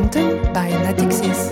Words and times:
Momentum 0.00 0.52
by 0.54 0.70
Natixis. 0.70 1.50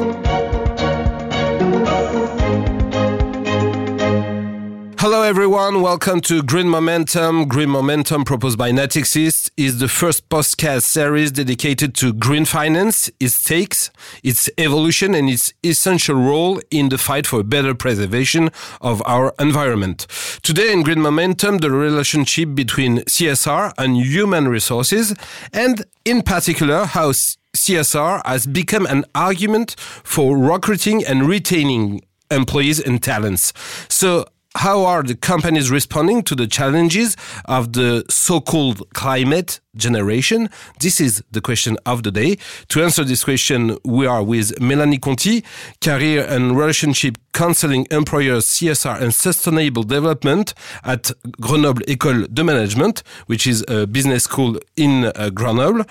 Hello 4.98 5.22
everyone, 5.22 5.82
welcome 5.82 6.22
to 6.22 6.43
Green 6.43 6.66
Momentum. 6.66 7.46
Green 7.46 7.69
Momentum 7.69 8.24
proposed 8.24 8.56
by 8.56 8.71
Natixis 8.71 9.50
is 9.58 9.80
the 9.80 9.88
first 9.88 10.30
podcast 10.30 10.84
series 10.84 11.30
dedicated 11.30 11.95
to 11.96 12.14
green 12.14 12.46
finance, 12.46 13.11
its 13.21 13.34
stakes, 13.34 13.91
its 14.23 14.49
evolution 14.57 15.15
and 15.15 15.29
its 15.29 15.53
essential 15.62 16.17
role 16.17 16.59
in 16.71 16.89
the 16.89 16.96
fight 16.96 17.27
for 17.27 17.43
better 17.43 17.75
preservation 17.75 18.49
of 18.80 19.03
our 19.05 19.35
environment. 19.39 20.07
Today 20.43 20.73
in 20.73 20.83
Green 20.83 21.03
Momentum, 21.03 21.59
the 21.59 21.71
relationship 21.71 22.55
between 22.55 23.01
CSR 23.01 23.75
and 23.77 23.99
human 23.99 24.49
resources 24.49 25.15
and 25.53 25.85
in 26.07 26.23
particular 26.23 26.87
how 26.87 27.12
CSR 27.57 28.23
has 28.27 28.47
become 28.47 28.87
an 28.87 29.05
argument 29.15 29.75
for 29.79 30.37
recruiting 30.37 31.05
and 31.05 31.27
retaining 31.27 32.02
employees 32.30 32.80
and 32.80 33.02
talents. 33.02 33.52
So 33.89 34.27
how 34.56 34.84
are 34.84 35.02
the 35.02 35.15
companies 35.15 35.70
responding 35.70 36.23
to 36.23 36.34
the 36.34 36.47
challenges 36.47 37.16
of 37.45 37.75
the 37.75 38.05
so-called 38.11 38.83
climate 38.92 39.61
generation? 39.77 40.48
This 40.80 41.01
is 41.01 41.23
the 41.30 41.41
question 41.41 41.77
of 41.87 42.03
the 42.03 42.11
day. 42.11 42.39
To 42.69 42.83
answer 42.83 43.05
this 43.05 43.23
question, 43.23 43.78
we 43.84 44.06
are 44.06 44.23
with 44.23 44.61
Melanie 44.61 44.98
Conti, 44.98 45.45
Career 45.80 46.27
and 46.28 46.56
Relationship 46.56 47.19
Counseling 47.33 47.87
Employers 47.91 48.47
CSR 48.47 49.01
and 49.01 49.15
Sustainable 49.15 49.84
Development 49.84 50.53
at 50.83 51.12
Grenoble 51.41 51.83
École 51.87 52.27
de 52.33 52.42
Management, 52.42 53.03
which 53.27 53.47
is 53.47 53.65
a 53.69 53.87
business 53.87 54.25
school 54.25 54.59
in 54.77 55.05
uh, 55.05 55.30
Grenoble 55.33 55.84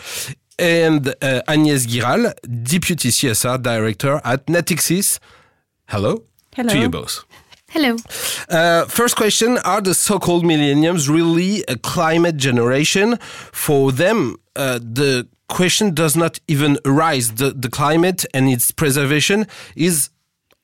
and 0.60 1.08
uh, 1.22 1.42
Agnès 1.48 1.86
Giral, 1.88 2.34
Deputy 2.64 3.10
CSR 3.10 3.62
Director 3.62 4.22
at 4.24 4.46
Natixis. 4.48 5.20
Hello. 5.88 6.24
Hello. 6.56 6.70
To 6.70 6.80
you 6.80 6.90
both. 6.90 7.24
Hello. 7.70 7.98
Uh, 8.50 8.86
first 8.86 9.16
question 9.16 9.58
Are 9.60 9.82
the 9.82 9.94
so 9.94 10.20
called 10.20 10.46
millenniums 10.46 11.10
really 11.10 11.64
a 11.68 11.76
climate 11.78 12.38
generation? 12.38 13.18
For 13.52 13.92
them, 13.92 14.38
uh, 14.56 14.80
the 14.80 15.28
question 15.50 15.94
does 15.94 16.16
not 16.16 16.40
even 16.48 16.78
arise. 16.86 17.34
The, 17.36 17.52
the 17.52 17.70
climate 17.70 18.26
and 18.34 18.50
its 18.50 18.72
preservation 18.72 19.48
is, 19.76 20.10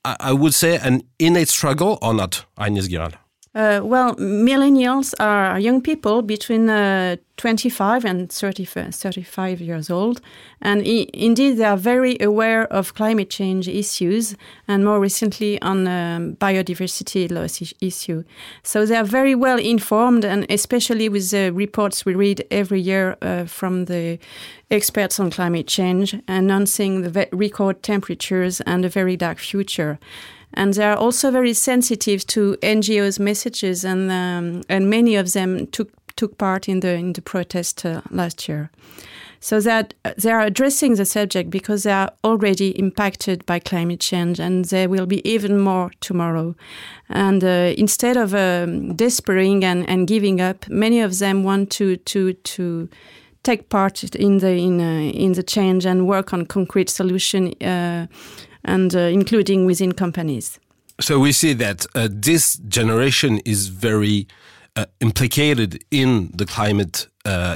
I 0.05 0.33
would 0.33 0.53
say, 0.53 0.77
an 0.77 1.03
innate 1.19 1.49
struggle 1.49 1.99
or 2.01 2.13
not, 2.13 2.45
Agnès 2.57 2.89
Giral? 2.89 3.13
Uh, 3.55 3.81
well, 3.83 4.15
millennials 4.15 5.13
are 5.19 5.59
young 5.59 5.79
people 5.79 6.23
between 6.23 6.67
uh, 6.69 7.15
25 7.37 8.03
and 8.03 8.31
30, 8.31 8.65
35 8.65 9.61
years 9.61 9.91
old. 9.91 10.21
And 10.59 10.81
indeed, 10.81 11.57
they 11.57 11.65
are 11.65 11.77
very 11.77 12.17
aware 12.19 12.65
of 12.73 12.95
climate 12.95 13.29
change 13.29 13.67
issues 13.67 14.35
and 14.67 14.83
more 14.83 14.99
recently 14.99 15.61
on 15.61 15.87
um, 15.87 16.35
biodiversity 16.37 17.29
loss 17.31 17.61
issue. 17.79 18.23
So 18.63 18.87
they 18.87 18.95
are 18.95 19.03
very 19.03 19.35
well 19.35 19.59
informed, 19.59 20.25
and 20.25 20.47
especially 20.49 21.07
with 21.07 21.29
the 21.29 21.51
reports 21.51 22.05
we 22.05 22.15
read 22.15 22.43
every 22.49 22.81
year 22.81 23.17
uh, 23.21 23.45
from 23.45 23.85
the 23.85 24.17
experts 24.71 25.19
on 25.19 25.29
climate 25.29 25.67
change 25.67 26.15
announcing 26.27 27.03
the 27.03 27.27
record 27.31 27.83
temperatures 27.83 28.61
and 28.61 28.83
a 28.83 28.89
very 28.89 29.15
dark 29.15 29.37
future 29.37 29.99
and 30.53 30.73
they 30.73 30.85
are 30.85 30.95
also 30.95 31.31
very 31.31 31.53
sensitive 31.53 32.25
to 32.27 32.57
NGOs' 32.61 33.19
messages, 33.19 33.83
and 33.83 34.11
um, 34.11 34.63
and 34.69 34.89
many 34.89 35.15
of 35.15 35.33
them 35.33 35.67
took 35.67 35.89
took 36.15 36.37
part 36.37 36.67
in 36.67 36.79
the 36.79 36.93
in 36.93 37.13
the 37.13 37.21
protest 37.21 37.85
uh, 37.85 38.01
last 38.09 38.47
year. 38.47 38.69
So 39.39 39.59
that 39.59 39.93
they 40.17 40.31
are 40.31 40.39
addressing 40.39 40.95
the 40.95 41.03
subject 41.03 41.49
because 41.49 41.83
they 41.83 41.91
are 41.91 42.13
already 42.23 42.69
impacted 42.79 43.45
by 43.45 43.59
climate 43.59 43.99
change, 43.99 44.39
and 44.39 44.65
there 44.65 44.87
will 44.87 45.05
be 45.05 45.21
even 45.29 45.59
more 45.59 45.91
tomorrow. 45.99 46.55
And 47.09 47.43
uh, 47.43 47.73
instead 47.77 48.15
of 48.15 48.33
um, 48.33 48.95
despairing 48.95 49.65
and, 49.65 49.89
and 49.89 50.07
giving 50.07 50.39
up, 50.39 50.69
many 50.69 51.01
of 51.01 51.19
them 51.19 51.43
want 51.43 51.71
to 51.71 51.97
to 51.97 52.33
to 52.33 52.87
take 53.43 53.67
part 53.67 54.03
in 54.15 54.37
the 54.37 54.51
in 54.51 54.79
uh, 54.79 55.11
in 55.11 55.33
the 55.33 55.43
change 55.43 55.85
and 55.85 56.07
work 56.07 56.33
on 56.33 56.45
concrete 56.45 56.89
solution 56.89 57.53
uh, 57.61 58.07
and 58.63 58.95
uh, 58.95 58.99
including 58.99 59.65
within 59.65 59.91
companies. 59.93 60.59
So 61.01 61.19
we 61.19 61.31
see 61.31 61.53
that 61.53 61.85
uh, 61.95 62.07
this 62.11 62.55
generation 62.67 63.39
is 63.45 63.67
very 63.67 64.27
uh, 64.75 64.85
implicated 64.99 65.83
in 65.91 66.31
the 66.33 66.45
climate 66.45 67.07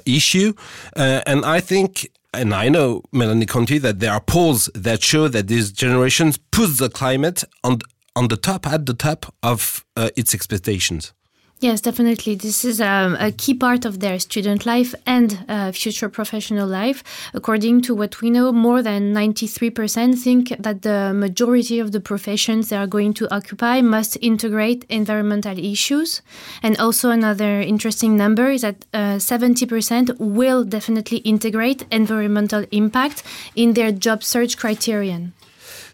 issue, 0.06 0.54
and 0.96 1.46
I 1.46 1.60
think. 1.60 2.10
And 2.34 2.54
I 2.54 2.70
know, 2.70 3.02
Melanie 3.12 3.48
Conti, 3.48 3.80
that 3.80 4.00
there 4.00 4.12
are 4.12 4.20
polls 4.20 4.70
that 4.76 5.02
show 5.02 5.28
that 5.30 5.48
these 5.48 5.72
generations 5.72 6.38
put 6.52 6.78
the 6.78 6.90
climate 6.90 7.44
on 7.64 7.80
on 8.18 8.28
the 8.28 8.38
top, 8.38 8.68
at 8.68 8.86
the 8.86 8.94
top 8.94 9.34
of 9.44 9.86
uh, 9.96 10.10
its 10.16 10.34
expectations. 10.34 11.14
Yes, 11.60 11.82
definitely. 11.82 12.36
This 12.36 12.64
is 12.64 12.80
um, 12.80 13.18
a 13.20 13.32
key 13.32 13.56
part 13.56 13.84
of 13.84 14.00
their 14.00 14.20
student 14.20 14.68
life 14.68 14.94
and 15.08 15.44
uh, 15.50 15.72
future 15.72 16.08
professional 16.08 16.68
life. 16.68 17.04
According 17.34 17.82
to 17.84 17.96
what 17.96 18.22
we 18.22 18.30
know, 18.30 18.52
more 18.52 18.84
than 18.84 19.12
93% 19.12 20.20
think 20.20 20.50
that 20.60 20.84
the 20.84 21.14
majority 21.16 21.80
of 21.80 21.94
the 21.94 22.00
professions 22.00 22.70
they 22.70 22.78
are 22.78 22.86
going 22.86 23.16
to 23.16 23.34
occupy 23.34 23.82
must 23.82 24.20
integrate 24.22 24.86
environmental 24.88 25.58
issues. 25.58 26.22
And 26.62 26.78
also, 26.78 27.10
another 27.10 27.60
interesting 27.60 28.16
number 28.16 28.52
is 28.52 28.62
that 28.62 28.86
uh, 28.94 29.18
70% 29.18 30.16
will 30.20 30.64
definitely 30.64 31.18
integrate 31.20 31.86
environmental 31.92 32.66
impact 32.70 33.24
in 33.56 33.74
their 33.74 33.92
job 33.92 34.24
search 34.24 34.60
criterion. 34.60 35.34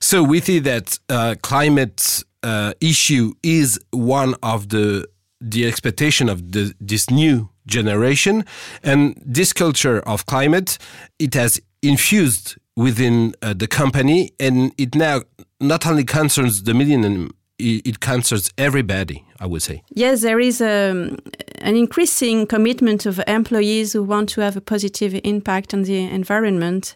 So, 0.02 0.24
we 0.24 0.42
see 0.42 0.60
that 0.60 1.00
uh, 1.08 1.36
climate 1.42 2.26
uh, 2.44 2.74
issue 2.82 3.34
is 3.42 3.80
one 3.92 4.36
of 4.44 4.68
the 4.68 5.08
the 5.44 5.68
expectation 5.68 6.30
of 6.30 6.52
the, 6.52 6.74
this 6.80 7.10
new 7.10 7.50
generation. 7.68 8.46
And 8.84 9.22
this 9.26 9.54
culture 9.54 10.00
of 10.02 10.26
climate 10.26 10.78
it 11.20 11.34
has 11.34 11.62
infused 11.82 12.58
within 12.76 13.34
uh, 13.42 13.54
the 13.54 13.68
company 13.68 14.32
and 14.40 14.72
it 14.78 14.96
now 14.96 15.22
not 15.60 15.86
only 15.86 16.04
concerns 16.04 16.64
the 16.64 16.74
millennium 16.74 17.32
it 17.60 18.00
concerns 18.00 18.52
everybody 18.58 19.24
i 19.40 19.46
would 19.46 19.62
say. 19.62 19.84
Yes 19.94 20.22
there 20.22 20.40
is 20.40 20.60
a, 20.60 20.90
um, 20.90 21.18
an 21.60 21.76
increasing 21.76 22.48
commitment 22.48 23.06
of 23.06 23.22
employees 23.28 23.94
who 23.94 24.02
want 24.04 24.30
to 24.30 24.42
have 24.42 24.58
a 24.58 24.62
positive 24.62 25.20
impact 25.24 25.74
on 25.74 25.84
the 25.84 25.98
environment 26.04 26.96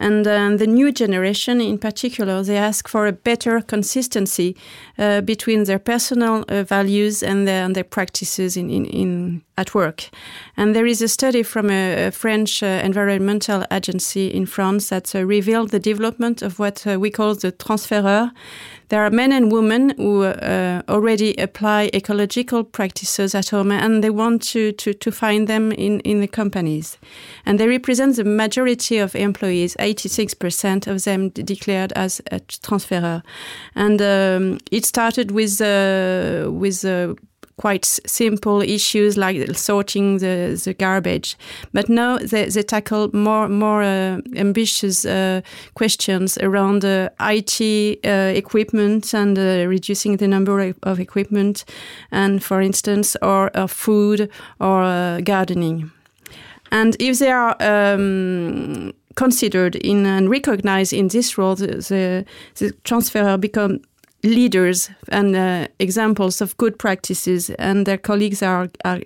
and 0.00 0.26
um, 0.26 0.56
the 0.56 0.66
new 0.66 0.90
generation, 0.92 1.60
in 1.60 1.76
particular, 1.76 2.42
they 2.42 2.56
ask 2.56 2.88
for 2.88 3.06
a 3.06 3.12
better 3.12 3.60
consistency 3.60 4.56
uh, 4.98 5.20
between 5.20 5.64
their 5.64 5.78
personal 5.78 6.42
uh, 6.48 6.62
values 6.62 7.22
and 7.22 7.46
their, 7.46 7.64
and 7.64 7.76
their 7.76 7.84
practices 7.84 8.56
in, 8.56 8.70
in, 8.70 8.86
in, 8.86 9.42
at 9.58 9.74
work. 9.74 10.08
And 10.56 10.74
there 10.74 10.86
is 10.86 11.02
a 11.02 11.08
study 11.08 11.42
from 11.42 11.70
a, 11.70 12.06
a 12.06 12.10
French 12.12 12.62
uh, 12.62 12.80
environmental 12.82 13.64
agency 13.70 14.28
in 14.28 14.46
France 14.46 14.88
that 14.88 15.14
uh, 15.14 15.22
revealed 15.22 15.70
the 15.70 15.78
development 15.78 16.40
of 16.40 16.58
what 16.58 16.86
uh, 16.86 16.98
we 16.98 17.10
call 17.10 17.34
the 17.34 17.52
transfereur. 17.52 18.32
There 18.90 19.04
are 19.04 19.10
men 19.10 19.30
and 19.30 19.52
women 19.52 19.94
who 19.98 20.24
uh, 20.24 20.82
already 20.88 21.36
apply 21.36 21.90
ecological 21.94 22.64
practices 22.64 23.36
at 23.36 23.50
home 23.50 23.70
and 23.70 24.02
they 24.02 24.10
want 24.10 24.42
to, 24.50 24.72
to, 24.72 24.92
to 24.92 25.12
find 25.12 25.46
them 25.46 25.70
in, 25.70 26.00
in 26.00 26.20
the 26.20 26.26
companies. 26.26 26.98
And 27.46 27.60
they 27.60 27.68
represent 27.68 28.16
the 28.16 28.24
majority 28.24 28.98
of 28.98 29.14
employees, 29.14 29.76
86% 29.94 30.86
of 30.86 31.04
them 31.04 31.30
declared 31.30 31.92
as 31.92 32.20
a 32.30 32.40
transferer. 32.40 33.22
And 33.74 34.00
um, 34.00 34.58
it 34.70 34.84
started 34.84 35.30
with, 35.30 35.60
uh, 35.60 36.50
with 36.50 36.84
uh, 36.84 37.14
quite 37.60 37.84
simple 38.06 38.62
issues 38.62 39.16
like 39.18 39.56
sorting 39.56 40.18
the, 40.18 40.58
the 40.64 40.72
garbage. 40.72 41.36
But 41.74 41.88
now 41.88 42.16
they, 42.18 42.46
they 42.46 42.62
tackle 42.62 43.10
more 43.12 43.48
more 43.48 43.82
uh, 43.82 44.20
ambitious 44.36 45.04
uh, 45.04 45.42
questions 45.74 46.38
around 46.38 46.84
uh, 46.84 47.10
IT 47.20 47.60
uh, 48.04 48.32
equipment 48.34 49.14
and 49.14 49.38
uh, 49.38 49.68
reducing 49.68 50.16
the 50.16 50.26
number 50.26 50.74
of 50.82 51.00
equipment, 51.00 51.64
and 52.10 52.42
for 52.42 52.62
instance, 52.62 53.16
or, 53.20 53.50
food 53.68 54.30
or 54.58 54.82
uh, 54.82 55.20
gardening. 55.20 55.90
And 56.72 56.96
if 56.98 57.18
they 57.18 57.30
are 57.30 57.56
um, 57.60 58.92
considered 59.14 59.76
in 59.76 60.06
and 60.06 60.30
recognized 60.30 60.92
in 60.92 61.08
this 61.08 61.36
role, 61.36 61.56
the, 61.56 61.66
the, 61.66 62.24
the 62.56 62.72
transfer 62.84 63.36
become 63.36 63.80
leaders 64.22 64.90
and 65.08 65.34
uh, 65.34 65.66
examples 65.78 66.40
of 66.40 66.56
good 66.56 66.78
practices, 66.78 67.50
and 67.50 67.86
their 67.86 67.98
colleagues 67.98 68.42
are, 68.42 68.68
are 68.84 69.00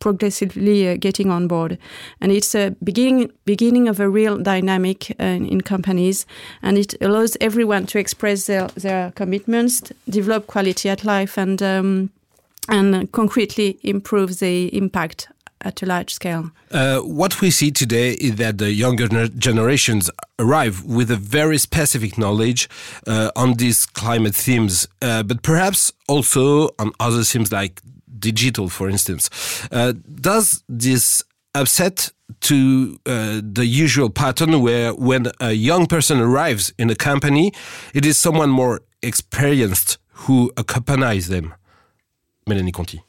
progressively 0.00 0.88
uh, 0.88 0.96
getting 0.98 1.30
on 1.30 1.46
board. 1.46 1.78
And 2.20 2.32
it's 2.32 2.54
a 2.54 2.74
beginning 2.82 3.32
beginning 3.44 3.88
of 3.88 4.00
a 4.00 4.08
real 4.08 4.38
dynamic 4.38 5.14
uh, 5.20 5.24
in 5.24 5.60
companies, 5.60 6.26
and 6.62 6.78
it 6.78 6.94
allows 7.00 7.36
everyone 7.40 7.86
to 7.86 7.98
express 7.98 8.46
their, 8.46 8.68
their 8.68 9.12
commitments, 9.12 9.92
develop 10.08 10.46
quality 10.46 10.88
at 10.88 11.04
life, 11.04 11.38
and 11.38 11.62
um, 11.62 12.10
and 12.68 13.10
concretely 13.12 13.78
improve 13.82 14.38
the 14.38 14.76
impact 14.76 15.28
at 15.62 15.82
a 15.82 15.86
large 15.86 16.14
scale. 16.14 16.50
Uh, 16.70 17.00
what 17.00 17.40
we 17.40 17.50
see 17.50 17.70
today 17.70 18.12
is 18.12 18.36
that 18.36 18.58
the 18.58 18.72
younger 18.72 19.28
generations 19.28 20.10
arrive 20.38 20.84
with 20.84 21.10
a 21.10 21.16
very 21.16 21.58
specific 21.58 22.16
knowledge 22.16 22.68
uh, 23.06 23.30
on 23.36 23.54
these 23.54 23.86
climate 23.86 24.34
themes, 24.34 24.88
uh, 25.02 25.22
but 25.22 25.42
perhaps 25.42 25.92
also 26.08 26.70
on 26.78 26.92
other 26.98 27.22
themes 27.22 27.52
like 27.52 27.80
digital, 28.18 28.68
for 28.68 28.88
instance. 28.88 29.30
Uh, 29.72 29.92
does 30.20 30.62
this 30.68 31.22
upset 31.54 32.10
to 32.40 32.98
uh, 33.06 33.40
the 33.42 33.66
usual 33.66 34.08
pattern 34.08 34.62
where 34.62 34.94
when 34.94 35.26
a 35.40 35.52
young 35.52 35.86
person 35.86 36.20
arrives 36.20 36.72
in 36.78 36.90
a 36.90 36.94
company, 36.94 37.52
it 37.92 38.06
is 38.06 38.16
someone 38.16 38.50
more 38.50 38.82
experienced 39.02 39.98
who 40.12 40.52
accompanies 40.56 41.28
them? 41.28 41.54
Mélanie 42.46 42.72
Conti. 42.72 43.02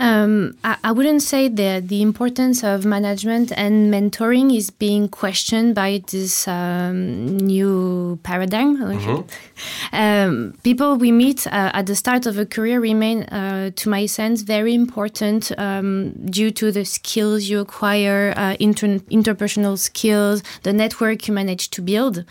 Um, 0.00 0.56
I, 0.64 0.78
I, 0.82 0.92
wouldn't 0.92 1.22
say 1.22 1.48
that 1.48 1.88
the 1.88 2.00
importance 2.00 2.64
of 2.64 2.86
management 2.86 3.52
and 3.54 3.92
mentoring 3.92 4.56
is 4.56 4.70
being 4.70 5.10
questioned 5.10 5.74
by 5.74 6.02
this 6.10 6.48
um, 6.48 7.36
new 7.36 8.18
paradigm. 8.22 8.70
Mm-hmm. 8.90 9.94
Um, 9.94 10.54
people 10.62 10.96
we 10.96 11.12
meet 11.12 11.46
uh, 11.46 11.70
at 11.74 11.86
the 11.86 11.94
start 11.94 12.26
of 12.26 12.38
a 12.38 12.46
career 12.46 12.80
remain, 12.80 13.24
uh, 13.24 13.70
to 13.76 13.88
my 13.88 14.06
sense, 14.06 14.42
very 14.42 14.74
important 14.74 15.52
um, 15.58 16.12
due 16.30 16.50
to 16.52 16.72
the 16.72 16.84
skills 16.84 17.44
you 17.44 17.60
acquire, 17.60 18.32
uh, 18.36 18.56
inter- 18.58 19.00
interpersonal 19.10 19.78
skills, 19.78 20.42
the 20.62 20.72
network 20.72 21.28
you 21.28 21.34
manage 21.34 21.70
to 21.70 21.82
build. 21.82 22.24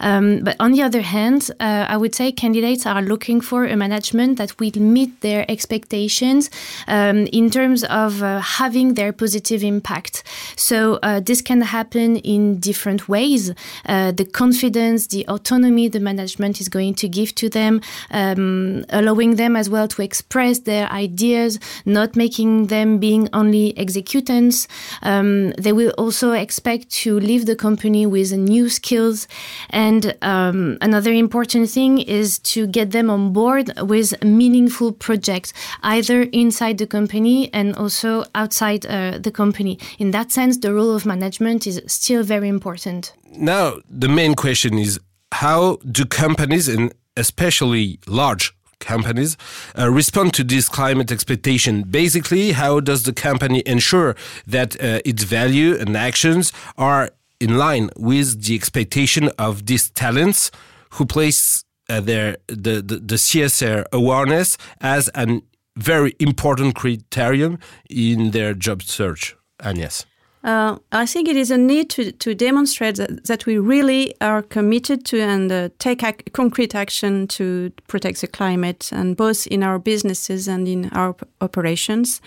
Um, 0.00 0.40
but 0.44 0.56
on 0.60 0.72
the 0.72 0.82
other 0.82 1.02
hand, 1.02 1.50
uh, 1.60 1.86
I 1.88 1.96
would 1.96 2.14
say 2.14 2.32
candidates 2.32 2.86
are 2.86 3.02
looking 3.02 3.40
for 3.40 3.64
a 3.64 3.76
management 3.76 4.38
that 4.38 4.58
will 4.58 4.72
meet 4.78 5.20
their 5.20 5.44
expectations. 5.50 6.50
Um, 6.86 7.15
um, 7.16 7.26
in 7.32 7.50
terms 7.50 7.84
of 7.84 8.22
uh, 8.22 8.40
having 8.40 8.94
their 8.94 9.12
positive 9.12 9.62
impact. 9.62 10.22
So 10.56 10.98
uh, 11.02 11.20
this 11.20 11.40
can 11.42 11.60
happen 11.60 12.16
in 12.16 12.58
different 12.58 13.08
ways. 13.08 13.52
Uh, 13.86 14.12
the 14.12 14.24
confidence, 14.24 15.06
the 15.08 15.26
autonomy 15.28 15.88
the 15.88 16.00
management 16.00 16.60
is 16.60 16.68
going 16.68 16.94
to 16.94 17.08
give 17.08 17.34
to 17.36 17.48
them, 17.48 17.80
um, 18.10 18.84
allowing 18.88 19.36
them 19.36 19.56
as 19.56 19.68
well 19.68 19.86
to 19.88 20.02
express 20.02 20.60
their 20.60 20.90
ideas, 20.90 21.60
not 21.84 22.16
making 22.16 22.68
them 22.68 22.98
being 22.98 23.28
only 23.32 23.76
executants. 23.78 24.66
Um, 25.02 25.50
they 25.52 25.72
will 25.72 25.92
also 25.98 26.32
expect 26.32 26.90
to 27.02 27.20
leave 27.20 27.46
the 27.46 27.56
company 27.56 28.06
with 28.06 28.32
new 28.32 28.68
skills. 28.68 29.28
And 29.70 30.16
um, 30.22 30.78
another 30.80 31.12
important 31.12 31.70
thing 31.70 31.98
is 31.98 32.38
to 32.54 32.66
get 32.66 32.92
them 32.92 33.10
on 33.10 33.32
board 33.32 33.72
with 33.80 34.24
meaningful 34.24 34.92
projects, 34.92 35.52
either 35.82 36.22
inside 36.32 36.78
the 36.78 36.86
company 36.86 37.50
and 37.52 37.76
also 37.76 38.24
outside 38.34 38.86
uh, 38.86 39.18
the 39.18 39.30
company. 39.30 39.78
In 39.98 40.10
that 40.12 40.32
sense, 40.32 40.45
the 40.54 40.72
role 40.72 40.94
of 40.94 41.06
management 41.06 41.66
is 41.66 41.80
still 41.86 42.22
very 42.22 42.48
important. 42.48 43.12
Now, 43.32 43.76
the 43.88 44.08
main 44.08 44.34
question 44.34 44.78
is 44.78 44.98
how 45.32 45.76
do 45.90 46.04
companies, 46.04 46.68
and 46.68 46.92
especially 47.16 47.98
large 48.06 48.54
companies 48.78 49.36
uh, 49.78 49.90
respond 49.90 50.34
to 50.34 50.44
this 50.44 50.68
climate 50.68 51.10
expectation 51.10 51.82
basically 51.82 52.52
how 52.52 52.78
does 52.78 53.04
the 53.04 53.12
company 53.12 53.62
ensure 53.64 54.14
that 54.46 54.78
uh, 54.82 55.00
its 55.02 55.24
value 55.24 55.74
and 55.74 55.96
actions 55.96 56.52
are 56.76 57.10
in 57.40 57.56
line 57.56 57.88
with 57.96 58.42
the 58.44 58.54
expectation 58.54 59.30
of 59.38 59.64
these 59.64 59.88
talents 59.90 60.50
who 60.90 61.06
place 61.06 61.64
uh, 61.88 62.00
their 62.00 62.36
the, 62.48 62.82
the, 62.82 62.98
the 62.98 63.14
csr 63.16 63.86
awareness 63.92 64.58
as 64.82 65.08
an 65.14 65.40
very 65.76 66.14
important 66.18 66.74
criterion 66.74 67.58
in 67.88 68.30
their 68.30 68.54
job 68.54 68.82
search. 68.82 69.36
Agnes. 69.60 70.06
Uh, 70.46 70.78
I 70.92 71.06
think 71.06 71.28
it 71.28 71.36
is 71.36 71.50
a 71.50 71.58
need 71.58 71.90
to, 71.90 72.12
to 72.12 72.32
demonstrate 72.32 72.94
that, 72.96 73.24
that 73.24 73.46
we 73.46 73.58
really 73.58 74.14
are 74.20 74.42
committed 74.42 75.04
to 75.06 75.20
and 75.20 75.50
uh, 75.50 75.70
take 75.80 76.04
ac 76.04 76.18
concrete 76.32 76.72
action 76.72 77.26
to 77.26 77.72
protect 77.88 78.20
the 78.20 78.28
climate, 78.28 78.92
and 78.92 79.16
both 79.16 79.48
in 79.48 79.64
our 79.64 79.80
businesses 79.80 80.46
and 80.46 80.68
in 80.68 80.88
our 80.92 81.16
operations. 81.40 82.20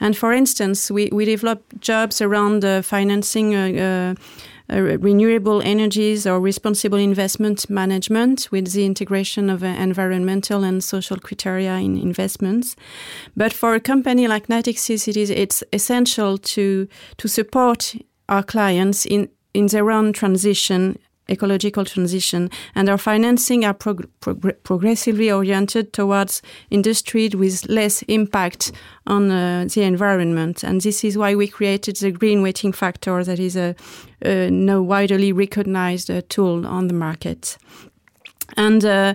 And 0.00 0.16
for 0.16 0.32
instance, 0.32 0.90
we, 0.90 1.10
we 1.12 1.26
develop 1.26 1.60
jobs 1.78 2.22
around 2.22 2.64
uh, 2.64 2.80
financing 2.80 3.54
uh, 3.54 4.14
uh, 4.16 4.22
renewable 4.68 5.62
energies 5.62 6.26
or 6.26 6.40
responsible 6.40 6.98
investment 6.98 7.70
management 7.70 8.48
with 8.50 8.72
the 8.72 8.84
integration 8.84 9.48
of 9.50 9.62
uh, 9.62 9.66
environmental 9.66 10.64
and 10.64 10.82
social 10.82 11.18
criteria 11.18 11.76
in 11.76 11.96
investments. 11.96 12.76
But 13.36 13.52
for 13.52 13.74
a 13.74 13.80
company 13.80 14.28
like 14.28 14.48
Natixis, 14.48 15.08
it 15.08 15.16
is 15.16 15.30
it's 15.30 15.62
essential 15.72 16.38
to 16.38 16.88
to 17.16 17.28
support 17.28 17.94
our 18.28 18.42
clients 18.42 19.06
in 19.06 19.28
in 19.54 19.66
their 19.68 19.90
own 19.90 20.12
transition 20.12 20.98
ecological 21.28 21.84
transition, 21.84 22.50
and 22.74 22.88
our 22.88 22.98
financing 22.98 23.64
are 23.64 23.74
prog 23.74 24.08
prog 24.20 24.62
progressively 24.62 25.30
oriented 25.30 25.92
towards 25.92 26.42
industry 26.70 27.28
with 27.28 27.68
less 27.68 28.02
impact 28.02 28.72
on 29.06 29.30
uh, 29.30 29.66
the 29.72 29.82
environment. 29.82 30.64
And 30.64 30.80
this 30.80 31.04
is 31.04 31.16
why 31.16 31.34
we 31.34 31.48
created 31.48 31.96
the 31.96 32.10
green 32.10 32.42
weighting 32.42 32.72
factor 32.72 33.24
that 33.24 33.38
is 33.38 33.56
a, 33.56 33.74
a 34.24 34.50
now 34.50 34.80
widely 34.80 35.32
recognized 35.32 36.10
uh, 36.10 36.22
tool 36.28 36.66
on 36.66 36.88
the 36.88 36.94
market. 36.94 37.58
And 38.56 38.84
uh, 38.84 39.14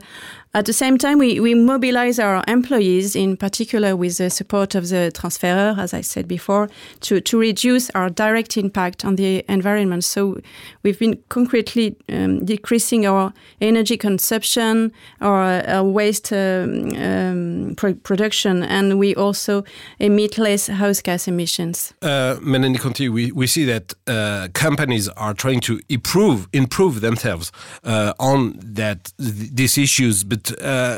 at 0.54 0.66
the 0.66 0.74
same 0.74 0.98
time, 0.98 1.18
we, 1.18 1.40
we 1.40 1.54
mobilize 1.56 2.20
our 2.20 2.44
employees, 2.46 3.16
in 3.16 3.38
particular 3.38 3.96
with 3.96 4.18
the 4.18 4.30
support 4.30 4.76
of 4.76 4.90
the 4.90 5.10
transferer, 5.14 5.76
as 5.78 5.94
I 5.94 6.02
said 6.02 6.28
before, 6.28 6.70
to, 7.02 7.22
to 7.22 7.40
reduce 7.40 7.90
our 7.92 8.10
direct 8.10 8.58
impact 8.58 9.06
on 9.06 9.16
the 9.16 9.46
environment. 9.48 10.04
So 10.04 10.42
we've 10.84 11.00
been 11.00 11.24
concretely 11.30 11.96
um, 12.10 12.44
decreasing 12.44 13.06
our 13.06 13.32
energy 13.62 13.96
consumption, 13.96 14.92
our, 15.22 15.66
our 15.68 15.84
waste 15.86 16.34
um, 16.34 16.90
um, 16.98 17.74
pro 17.78 17.94
production, 17.94 18.64
and 18.64 19.00
we 19.00 19.16
also 19.16 19.64
emit 20.00 20.38
less 20.38 20.68
house 20.68 21.02
gas 21.02 21.30
emissions. 21.30 21.94
Uh, 22.02 22.36
Mélanie 22.42 22.80
Conti, 22.80 23.08
we, 23.08 23.32
we 23.32 23.48
see 23.48 23.64
that 23.66 23.94
uh, 24.08 24.50
companies 24.54 25.08
are 25.10 25.34
trying 25.34 25.62
to 25.62 25.80
improve 25.88 26.50
improve 26.52 27.00
themselves 27.00 27.52
uh, 27.84 28.14
on 28.20 28.54
that 28.62 29.14
th 29.18 29.52
these 29.54 29.78
issues, 29.78 30.24
but 30.24 30.41
but 30.44 30.62
uh, 30.62 30.98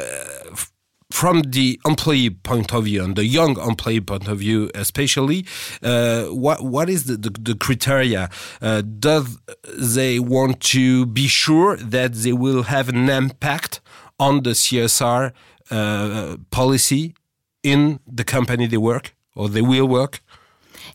from 1.12 1.42
the 1.44 1.80
employee 1.86 2.30
point 2.30 2.74
of 2.74 2.86
view 2.86 3.04
and 3.04 3.16
the 3.16 3.26
young 3.26 3.60
employee 3.60 4.02
point 4.02 4.28
of 4.28 4.40
view 4.40 4.70
especially 4.74 5.46
uh, 5.84 6.26
what 6.26 6.64
what 6.64 6.90
is 6.90 7.06
the, 7.06 7.18
the, 7.18 7.30
the 7.30 7.56
criteria? 7.56 8.30
Uh, 8.62 8.82
does 8.82 9.38
they 9.78 10.20
want 10.20 10.60
to 10.60 11.06
be 11.06 11.28
sure 11.28 11.78
that 11.78 12.14
they 12.14 12.34
will 12.34 12.64
have 12.64 12.90
an 12.90 13.10
impact 13.10 13.80
on 14.20 14.44
the 14.44 14.52
CSR 14.52 15.32
uh, 15.72 16.38
policy 16.50 17.14
in 17.62 18.00
the 18.08 18.24
company 18.24 18.68
they 18.68 18.78
work 18.78 19.16
or 19.36 19.50
they 19.50 19.62
will 19.62 19.88
work 19.88 20.22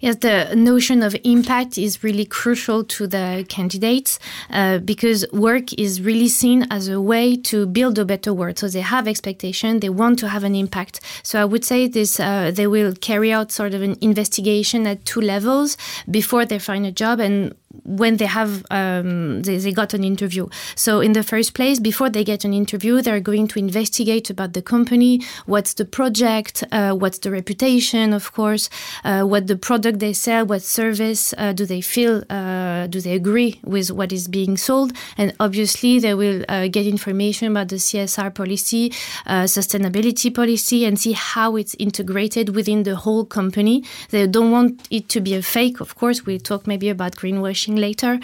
Yes, 0.01 0.17
the 0.17 0.55
notion 0.55 1.03
of 1.03 1.17
impact 1.25 1.77
is 1.77 2.05
really 2.05 2.25
crucial 2.25 2.85
to 2.85 3.07
the 3.09 3.45
candidates 3.49 4.21
uh, 4.51 4.79
because 4.79 5.27
work 5.33 5.73
is 5.73 6.01
really 6.01 6.29
seen 6.29 6.67
as 6.71 6.89
a 6.89 7.01
way 7.01 7.37
to 7.37 7.67
build 7.67 7.99
a 7.99 8.05
better 8.05 8.33
world. 8.33 8.59
So 8.59 8.69
they 8.69 8.81
have 8.81 9.09
expectation, 9.09 9.81
they 9.81 9.89
want 9.89 10.21
to 10.21 10.29
have 10.29 10.45
an 10.45 10.55
impact. 10.55 11.01
So 11.25 11.41
I 11.41 11.45
would 11.45 11.65
say 11.65 11.89
this: 11.89 12.21
uh, 12.21 12.53
they 12.55 12.69
will 12.69 12.95
carry 12.95 13.33
out 13.33 13.51
sort 13.51 13.75
of 13.75 13.83
an 13.83 13.97
investigation 14.01 14.87
at 14.87 15.05
two 15.05 15.21
levels 15.21 15.77
before 16.09 16.45
they 16.45 16.61
find 16.61 16.87
a 16.87 16.93
job 16.93 17.19
and 17.19 17.55
when 17.85 18.17
they 18.17 18.27
have 18.27 18.65
um, 18.71 19.43
they, 19.43 19.59
they, 19.59 19.73
got 19.73 19.95
an 19.95 20.05
interview. 20.05 20.49
So 20.75 21.01
in 21.01 21.13
the 21.13 21.23
first 21.23 21.55
place, 21.55 21.79
before 21.79 22.11
they 22.11 22.25
get 22.25 22.45
an 22.45 22.53
interview, 22.53 23.03
they're 23.03 23.21
going 23.21 23.49
to 23.49 23.59
investigate 23.59 24.31
about 24.31 24.53
the 24.53 24.63
company, 24.63 25.23
what's 25.47 25.75
the 25.75 25.85
project, 25.85 26.65
uh, 26.73 26.93
what's 26.93 27.19
the 27.19 27.31
reputation, 27.31 28.13
of 28.13 28.33
course, 28.33 28.69
uh, 29.05 29.23
what 29.23 29.47
the 29.47 29.57
product 29.57 29.99
they 29.99 30.13
sell, 30.13 30.47
what 30.47 30.63
service 30.63 31.35
uh, 31.39 31.53
do 31.53 31.65
they 31.67 31.81
feel, 31.81 32.25
uh, 32.31 32.87
do 32.87 33.01
they 33.01 33.13
agree 33.13 33.61
with 33.65 33.91
what 33.91 34.13
is 34.13 34.29
being 34.29 34.57
sold, 34.57 34.93
and 35.17 35.35
obviously 35.41 35.99
they 35.99 36.15
will 36.15 36.45
uh, 36.49 36.69
get 36.69 36.87
information 36.87 37.49
about 37.49 37.69
the 37.69 37.77
CSR 37.77 38.35
policy, 38.35 38.93
uh, 39.27 39.45
sustainability 39.45 40.35
policy, 40.35 40.85
and 40.85 40.99
see 40.99 41.13
how 41.13 41.57
it's 41.57 41.75
integrated 41.79 42.55
within 42.55 42.83
the 42.83 42.97
whole 42.97 43.25
company. 43.25 43.85
They 44.11 44.27
don't 44.27 44.51
want 44.51 44.87
it 44.91 45.09
to 45.11 45.21
be 45.21 45.35
a 45.35 45.43
fake, 45.43 45.81
of 45.81 45.95
course. 45.95 46.25
We 46.27 46.39
talk 46.39 46.67
maybe 46.67 46.89
about 46.89 47.17
greenwashing 47.17 47.68
later. 47.77 48.19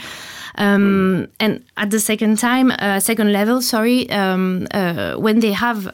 Um, 0.57 1.29
and 1.41 1.65
at 1.77 1.91
the 1.91 1.99
second 1.99 2.39
time, 2.39 2.71
uh, 2.71 3.01
second 3.01 3.33
level, 3.33 3.61
sorry, 3.61 4.09
um, 4.11 4.67
uh, 4.73 5.15
when 5.15 5.41
they 5.41 5.53
have 5.53 5.89
uh, 5.89 5.91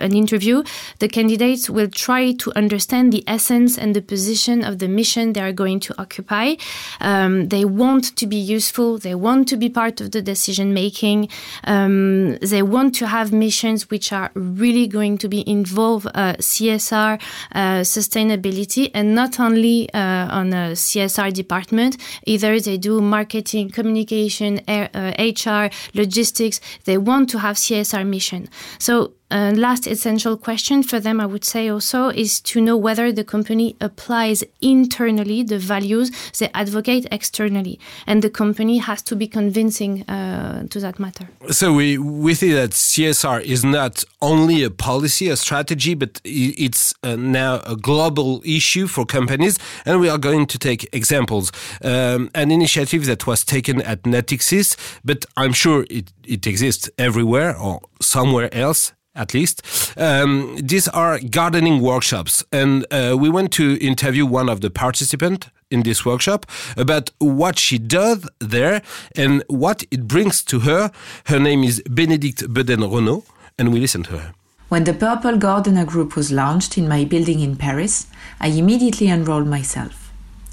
an 0.00 0.14
interview, 0.14 0.62
the 0.98 1.08
candidates 1.08 1.68
will 1.68 1.88
try 1.88 2.32
to 2.32 2.52
understand 2.56 3.12
the 3.12 3.22
essence 3.26 3.76
and 3.76 3.94
the 3.94 4.00
position 4.00 4.64
of 4.64 4.78
the 4.78 4.88
mission 4.88 5.34
they 5.34 5.40
are 5.40 5.52
going 5.52 5.80
to 5.80 5.94
occupy. 6.00 6.54
Um, 7.00 7.48
they 7.48 7.64
want 7.64 8.16
to 8.16 8.26
be 8.26 8.36
useful. 8.36 8.98
They 8.98 9.14
want 9.14 9.48
to 9.48 9.56
be 9.56 9.68
part 9.68 10.00
of 10.00 10.12
the 10.12 10.22
decision 10.22 10.72
making. 10.72 11.28
Um, 11.64 12.36
they 12.38 12.62
want 12.62 12.94
to 12.96 13.06
have 13.06 13.32
missions 13.32 13.90
which 13.90 14.12
are 14.12 14.30
really 14.34 14.86
going 14.86 15.18
to 15.18 15.28
be 15.28 15.46
involve 15.46 16.06
uh, 16.06 16.34
CSR, 16.38 17.20
uh, 17.54 17.80
sustainability, 17.80 18.90
and 18.94 19.14
not 19.14 19.38
only 19.38 19.92
uh, 19.92 20.38
on 20.38 20.52
a 20.52 20.72
CSR 20.72 21.32
department. 21.32 21.96
Either 22.24 22.58
they 22.60 22.71
do 22.76 23.00
marketing, 23.00 23.70
communication, 23.70 24.60
HR, 24.68 25.48
uh, 25.48 25.68
logistics. 25.94 26.60
They 26.84 26.98
want 26.98 27.30
to 27.30 27.38
have 27.38 27.56
CSR 27.56 28.06
mission. 28.06 28.48
So 28.78 29.12
uh, 29.32 29.52
last 29.56 29.86
essential 29.86 30.36
question 30.36 30.82
for 30.82 31.00
them, 31.00 31.20
I 31.20 31.26
would 31.26 31.44
say 31.44 31.68
also, 31.68 32.08
is 32.08 32.40
to 32.40 32.60
know 32.60 32.76
whether 32.76 33.10
the 33.10 33.24
company 33.24 33.76
applies 33.80 34.44
internally 34.60 35.42
the 35.42 35.58
values 35.58 36.10
they 36.38 36.50
advocate 36.52 37.06
externally. 37.10 37.80
And 38.06 38.22
the 38.22 38.30
company 38.30 38.78
has 38.78 39.02
to 39.02 39.16
be 39.16 39.26
convincing 39.26 40.02
uh, 40.02 40.66
to 40.68 40.80
that 40.80 40.98
matter. 40.98 41.28
So 41.50 41.72
we, 41.72 41.96
we 41.98 42.34
see 42.34 42.52
that 42.52 42.70
CSR 42.70 43.40
is 43.42 43.64
not 43.64 44.04
only 44.20 44.62
a 44.62 44.70
policy, 44.70 45.28
a 45.28 45.36
strategy, 45.36 45.94
but 45.94 46.20
it's 46.24 46.94
uh, 47.02 47.16
now 47.16 47.60
a 47.66 47.76
global 47.76 48.42
issue 48.44 48.86
for 48.86 49.06
companies. 49.06 49.58
And 49.86 50.00
we 50.00 50.08
are 50.10 50.18
going 50.18 50.46
to 50.46 50.58
take 50.58 50.88
examples. 50.92 51.52
Um, 51.82 52.30
an 52.34 52.50
initiative 52.50 53.06
that 53.06 53.26
was 53.26 53.44
taken 53.44 53.80
at 53.82 54.02
Natixis, 54.02 54.76
but 55.04 55.24
I'm 55.36 55.52
sure 55.52 55.86
it, 55.88 56.12
it 56.24 56.46
exists 56.46 56.90
everywhere 56.98 57.56
or 57.56 57.80
somewhere 58.00 58.52
else 58.54 58.92
at 59.14 59.34
least. 59.34 59.62
Um, 59.96 60.56
these 60.56 60.88
are 60.88 61.18
gardening 61.18 61.80
workshops, 61.80 62.44
and 62.50 62.86
uh, 62.90 63.16
we 63.18 63.28
went 63.28 63.52
to 63.52 63.76
interview 63.80 64.26
one 64.26 64.48
of 64.48 64.60
the 64.60 64.70
participants 64.70 65.48
in 65.70 65.82
this 65.82 66.04
workshop 66.04 66.46
about 66.76 67.10
what 67.18 67.58
she 67.58 67.78
does 67.78 68.28
there 68.38 68.82
and 69.16 69.42
what 69.48 69.84
it 69.90 70.06
brings 70.06 70.42
to 70.44 70.60
her. 70.60 70.90
Her 71.26 71.38
name 71.38 71.64
is 71.64 71.82
Bénédicte 71.88 72.46
Beden 72.48 72.90
Renault, 72.90 73.24
and 73.58 73.72
we 73.72 73.80
listen 73.80 74.02
to 74.04 74.18
her. 74.18 74.34
When 74.68 74.84
the 74.84 74.94
Purple 74.94 75.36
Gardener 75.36 75.84
group 75.84 76.16
was 76.16 76.32
launched 76.32 76.78
in 76.78 76.88
my 76.88 77.04
building 77.04 77.40
in 77.40 77.56
Paris, 77.56 78.06
I 78.40 78.48
immediately 78.48 79.08
enrolled 79.08 79.46
myself. 79.46 80.10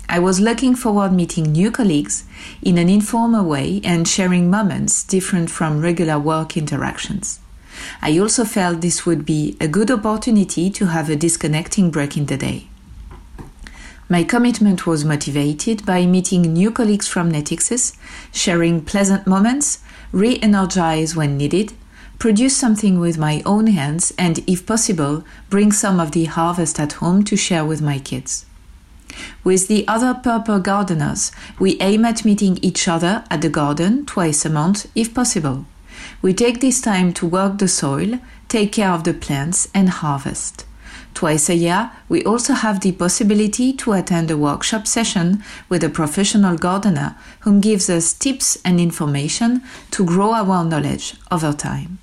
I 0.09 0.19
was 0.19 0.39
looking 0.41 0.75
forward 0.75 1.13
meeting 1.13 1.51
new 1.51 1.71
colleagues 1.71 2.25
in 2.61 2.77
an 2.77 2.89
informal 2.89 3.45
way 3.45 3.79
and 3.83 4.07
sharing 4.07 4.49
moments 4.49 5.03
different 5.03 5.51
from 5.51 5.79
regular 5.81 6.17
work 6.19 6.57
interactions. 6.57 7.39
I 8.01 8.17
also 8.17 8.45
felt 8.45 8.81
this 8.81 9.05
would 9.05 9.25
be 9.25 9.57
a 9.59 9.67
good 9.67 9.91
opportunity 9.91 10.69
to 10.71 10.87
have 10.87 11.09
a 11.09 11.15
disconnecting 11.15 11.91
break 11.91 12.17
in 12.17 12.25
the 12.25 12.37
day. 12.37 12.67
My 14.11 14.23
commitment 14.23 14.87
was 14.87 15.05
motivated 15.05 15.85
by 15.85 16.07
meeting 16.07 16.41
new 16.41 16.71
colleagues 16.71 17.07
from 17.07 17.31
Natixis, 17.31 17.95
sharing 18.31 18.83
pleasant 18.83 19.27
moments, 19.27 19.79
re 20.11 20.39
energize 20.41 21.15
when 21.15 21.37
needed, 21.37 21.73
produce 22.17 22.57
something 22.57 22.99
with 22.99 23.19
my 23.19 23.43
own 23.45 23.67
hands, 23.67 24.11
and 24.17 24.39
if 24.47 24.65
possible, 24.65 25.23
bring 25.49 25.71
some 25.71 25.99
of 25.99 26.11
the 26.11 26.25
harvest 26.25 26.79
at 26.79 26.93
home 26.93 27.23
to 27.23 27.37
share 27.37 27.63
with 27.63 27.81
my 27.81 27.99
kids. 27.99 28.45
With 29.43 29.67
the 29.67 29.87
other 29.87 30.13
purple 30.13 30.59
gardeners, 30.59 31.31
we 31.59 31.79
aim 31.79 32.03
at 32.03 32.25
meeting 32.25 32.57
each 32.61 32.87
other 32.87 33.23
at 33.29 33.41
the 33.41 33.49
garden 33.49 34.05
twice 34.05 34.45
a 34.45 34.49
month 34.49 34.87
if 34.95 35.13
possible. 35.13 35.65
We 36.21 36.33
take 36.33 36.59
this 36.59 36.81
time 36.81 37.13
to 37.13 37.25
work 37.25 37.59
the 37.59 37.67
soil, 37.67 38.19
take 38.49 38.73
care 38.73 38.91
of 38.91 39.03
the 39.03 39.13
plants, 39.13 39.69
and 39.73 39.89
harvest. 39.89 40.65
Twice 41.13 41.49
a 41.49 41.55
year, 41.55 41.91
we 42.07 42.23
also 42.23 42.53
have 42.53 42.81
the 42.81 42.91
possibility 42.91 43.73
to 43.73 43.93
attend 43.93 44.29
a 44.29 44.37
workshop 44.37 44.85
session 44.85 45.43
with 45.69 45.83
a 45.83 45.89
professional 45.89 46.57
gardener 46.57 47.15
whom 47.41 47.61
gives 47.61 47.89
us 47.89 48.13
tips 48.13 48.57
and 48.63 48.79
information 48.79 49.61
to 49.91 50.05
grow 50.05 50.33
our 50.33 50.63
knowledge 50.65 51.15
over 51.31 51.53
time. 51.53 51.99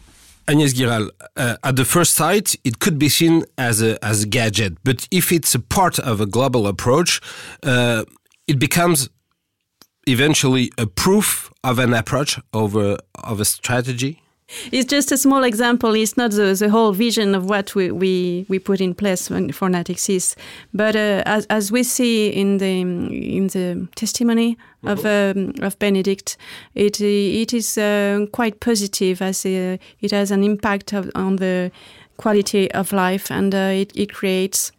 Agnès 0.48 0.74
Guiral, 0.74 1.10
uh, 1.36 1.56
at 1.64 1.76
the 1.76 1.84
first 1.84 2.14
sight, 2.14 2.56
it 2.64 2.78
could 2.78 2.98
be 2.98 3.08
seen 3.08 3.44
as 3.58 3.82
a, 3.82 4.02
as 4.04 4.22
a 4.22 4.26
gadget, 4.26 4.74
but 4.84 5.08
if 5.10 5.32
it's 5.32 5.54
a 5.54 5.60
part 5.60 5.98
of 5.98 6.20
a 6.20 6.26
global 6.26 6.66
approach, 6.66 7.20
uh, 7.64 8.04
it 8.46 8.58
becomes 8.58 9.08
eventually 10.06 10.70
a 10.78 10.86
proof 10.86 11.50
of 11.66 11.78
an 11.78 11.92
approach 11.92 12.38
over 12.52 12.96
of 13.24 13.40
a 13.40 13.44
strategy? 13.44 14.22
It's 14.70 14.88
just 14.88 15.10
a 15.10 15.16
small 15.16 15.42
example. 15.42 15.94
It's 15.94 16.16
not 16.16 16.30
the, 16.30 16.54
the 16.54 16.70
whole 16.70 16.92
vision 16.92 17.34
of 17.34 17.46
what 17.46 17.74
we, 17.74 17.90
we, 17.90 18.46
we 18.48 18.60
put 18.60 18.80
in 18.80 18.94
place 18.94 19.28
when 19.28 19.50
for 19.50 19.68
Natixis. 19.68 20.36
But 20.72 20.94
uh, 20.94 21.24
as, 21.26 21.46
as 21.46 21.72
we 21.72 21.82
see 21.82 22.28
in 22.28 22.58
the 22.58 22.80
in 22.80 23.48
the 23.48 23.88
testimony 23.96 24.56
of 24.84 25.04
um, 25.04 25.52
of 25.62 25.76
Bénédicte, 25.80 26.36
it 26.76 27.00
it 27.00 27.52
is 27.52 27.76
uh, 27.76 28.26
quite 28.30 28.60
positive 28.60 29.20
as 29.20 29.44
uh, 29.44 29.78
it 30.00 30.12
has 30.12 30.30
an 30.30 30.44
impact 30.44 30.92
of, 30.92 31.10
on 31.16 31.36
the 31.36 31.72
quality 32.16 32.70
of 32.72 32.92
life 32.92 33.30
and 33.32 33.52
uh, 33.52 33.82
it, 33.82 33.92
it 33.96 34.12
creates 34.12 34.72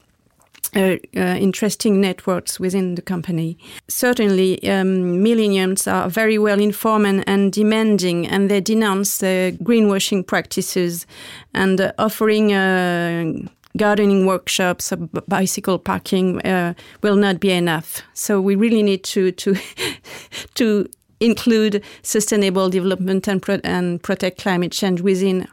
uh, 0.76 0.98
uh, 1.16 1.20
interesting 1.40 2.02
networks 2.02 2.60
within 2.60 2.96
the 2.96 3.02
company. 3.02 3.58
Certainly, 3.88 4.70
um, 4.70 5.24
millennials 5.24 5.92
are 5.92 6.10
very 6.10 6.38
well 6.38 6.60
informed 6.60 7.06
and, 7.06 7.24
and, 7.28 7.54
demanding, 7.54 8.28
and 8.28 8.50
they 8.50 8.62
denounce 8.62 9.20
the 9.20 9.58
greenwashing 9.64 10.26
practices 10.26 11.06
and 11.54 11.80
uh, 11.80 11.92
offering 11.98 12.54
uh, 12.54 13.34
gardening 13.78 14.26
workshops, 14.26 14.92
bicycle 15.28 15.80
parking 15.80 16.42
uh, 16.42 16.74
will 17.02 17.16
not 17.16 17.40
be 17.40 17.52
enough. 17.52 18.02
So 18.14 18.42
we 18.42 18.56
really 18.56 18.84
need 18.84 19.04
to 19.06 19.32
to 19.32 19.56
to 20.56 20.90
include 21.20 21.84
sustainable 22.04 22.70
development 22.70 23.28
and, 23.28 23.42
pro 23.42 23.60
and 23.64 24.02
protect 24.04 24.40
climate 24.40 24.72
change 24.72 25.02
within 25.02 25.48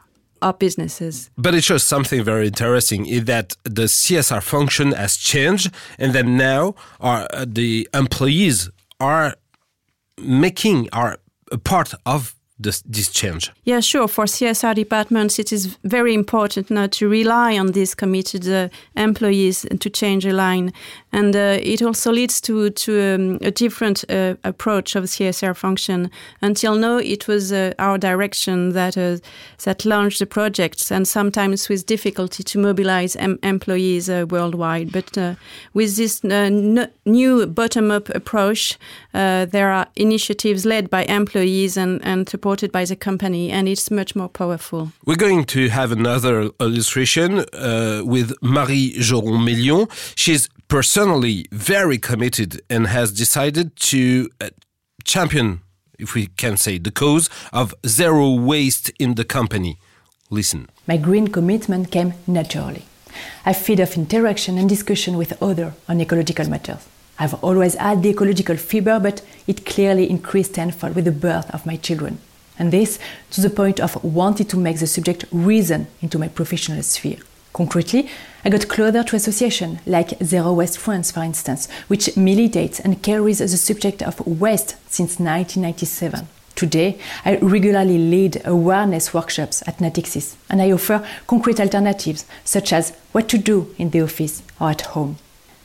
our 0.45 0.53
businesses. 0.53 1.31
But 1.37 1.55
it 1.55 1.65
shows 1.65 1.83
something 1.83 2.23
very 2.23 2.47
interesting 2.49 3.07
is 3.07 3.25
that 3.25 3.57
the 3.65 3.89
CSR 3.89 4.43
function 4.43 4.93
has 4.93 5.17
changed, 5.17 5.73
and 5.99 6.13
that 6.13 6.27
now 6.27 6.75
our, 7.01 7.27
uh, 7.33 7.47
the 7.49 7.89
employees 7.95 8.71
are 9.01 9.35
making 10.21 10.89
are 10.93 11.19
a 11.51 11.59
part 11.59 11.95
of 12.05 12.35
this, 12.65 12.83
this 12.83 13.09
change? 13.09 13.53
Yeah, 13.65 13.81
sure. 13.81 14.09
For 14.09 14.25
CSR 14.25 14.75
departments, 14.75 15.39
it 15.39 15.53
is 15.53 15.79
very 15.85 16.15
important 16.15 16.71
now 16.71 16.89
to 16.89 17.09
rely 17.09 17.57
on 17.57 17.69
these 17.69 17.95
committed 17.95 18.49
uh, 18.49 18.69
employees 18.97 19.65
to 19.79 19.91
change 19.91 20.27
a 20.27 20.33
line. 20.33 20.73
And 21.13 21.37
uh, 21.37 21.59
it 21.63 21.81
also 21.81 22.11
leads 22.11 22.41
to, 22.41 22.71
to 22.71 23.15
um, 23.15 23.39
a 23.41 23.53
different 23.53 24.05
uh, 24.11 24.35
approach 24.43 24.97
of 24.97 25.05
CSR 25.05 25.57
function. 25.57 26.11
Until 26.43 26.75
now, 26.75 26.97
it 26.97 27.29
was 27.29 27.53
uh, 27.53 27.73
our 27.79 27.99
direction 27.99 28.73
that, 28.73 28.99
uh, 28.99 29.19
that 29.65 29.85
launched 29.85 30.19
the 30.19 30.27
projects, 30.27 30.91
and 30.91 31.07
sometimes 31.07 31.69
with 31.69 31.87
difficulty 31.87 32.43
to 32.43 32.59
mobilize 32.59 33.15
em 33.15 33.39
employees 33.45 34.11
uh, 34.11 34.27
worldwide. 34.29 34.91
But 34.91 35.37
with 35.73 35.97
this 35.97 36.25
new 36.25 37.47
bottom 37.47 37.91
up 37.91 38.09
approach, 38.09 38.79
there 39.13 39.71
are 39.71 39.87
initiatives 39.95 40.65
led 40.65 40.91
by 40.91 41.05
employees 41.05 41.77
and, 41.77 42.05
and 42.05 42.27
supported 42.55 42.73
by 42.73 42.85
the 42.85 42.97
company, 42.97 43.51
and 43.51 43.69
it's 43.69 43.91
much 43.91 44.15
more 44.15 44.29
powerful. 44.29 44.93
We're 45.05 45.17
going 45.17 45.45
to 45.47 45.69
have 45.71 45.91
another 45.93 46.51
illustration 46.61 47.41
uh, 47.53 48.03
with 48.05 48.33
Marie 48.43 48.95
Joron 48.99 49.45
Million. 49.45 49.89
She's 50.15 50.49
personally 50.69 51.47
very 51.51 51.99
committed 51.99 52.61
and 52.71 52.87
has 52.87 53.13
decided 53.13 53.75
to 53.91 54.29
uh, 54.41 54.51
champion, 55.03 55.61
if 55.99 56.15
we 56.15 56.29
can 56.37 56.57
say, 56.57 56.79
the 56.79 56.93
cause 56.93 57.29
of 57.53 57.75
zero 57.85 58.31
waste 58.35 58.93
in 59.01 59.15
the 59.17 59.25
company. 59.25 59.79
Listen. 60.31 60.69
My 60.87 60.97
green 60.97 61.29
commitment 61.29 61.91
came 61.91 62.13
naturally. 62.27 62.85
I 63.45 63.53
feed 63.53 63.81
off 63.81 63.97
interaction 63.97 64.59
and 64.59 64.69
discussion 64.69 65.17
with 65.17 65.43
others 65.43 65.73
on 65.89 66.01
ecological 66.01 66.49
matters. 66.49 66.87
I've 67.19 67.35
always 67.43 67.75
had 67.75 68.03
the 68.03 68.11
ecological 68.11 68.57
fever, 68.57 69.01
but 69.01 69.23
it 69.47 69.67
clearly 69.67 70.09
increased 70.09 70.55
tenfold 70.55 70.95
with 70.95 71.05
the 71.05 71.13
birth 71.13 71.51
of 71.51 71.67
my 71.67 71.77
children 71.77 72.19
and 72.59 72.73
this 72.73 72.99
to 73.31 73.41
the 73.41 73.51
point 73.51 73.81
of 73.81 74.03
wanting 74.05 74.47
to 74.47 74.57
make 74.57 74.79
the 74.79 74.87
subject 74.87 75.25
reason 75.33 75.87
into 76.01 76.19
my 76.19 76.29
professional 76.29 76.83
sphere. 76.83 77.19
Concretely, 77.53 78.09
I 78.45 78.51
got 78.51 78.69
closer 78.69 79.05
to 79.05 79.17
associations 79.17 79.79
like 79.87 80.21
Zero 80.23 80.53
Waste 80.53 80.77
France, 80.77 81.13
for 81.13 81.23
instance, 81.23 81.69
which 81.87 82.17
militates 82.17 82.81
and 82.81 83.01
carries 83.03 83.39
the 83.39 83.49
subject 83.49 84.03
of 84.03 84.27
waste 84.27 84.77
since 84.91 85.21
1997. 85.21 86.27
Today, 86.57 86.99
I 87.25 87.37
regularly 87.37 87.99
lead 87.99 88.43
awareness 88.45 89.15
workshops 89.15 89.63
at 89.67 89.79
Natixis, 89.79 90.37
and 90.51 90.61
I 90.61 90.73
offer 90.73 91.07
concrete 91.27 91.61
alternatives, 91.61 92.27
such 92.45 92.73
as 92.73 92.91
what 93.13 93.29
to 93.29 93.39
do 93.39 93.75
in 93.79 93.91
the 93.91 94.03
office 94.03 94.43
or 94.61 94.71
at 94.71 94.83
home. 94.83 95.19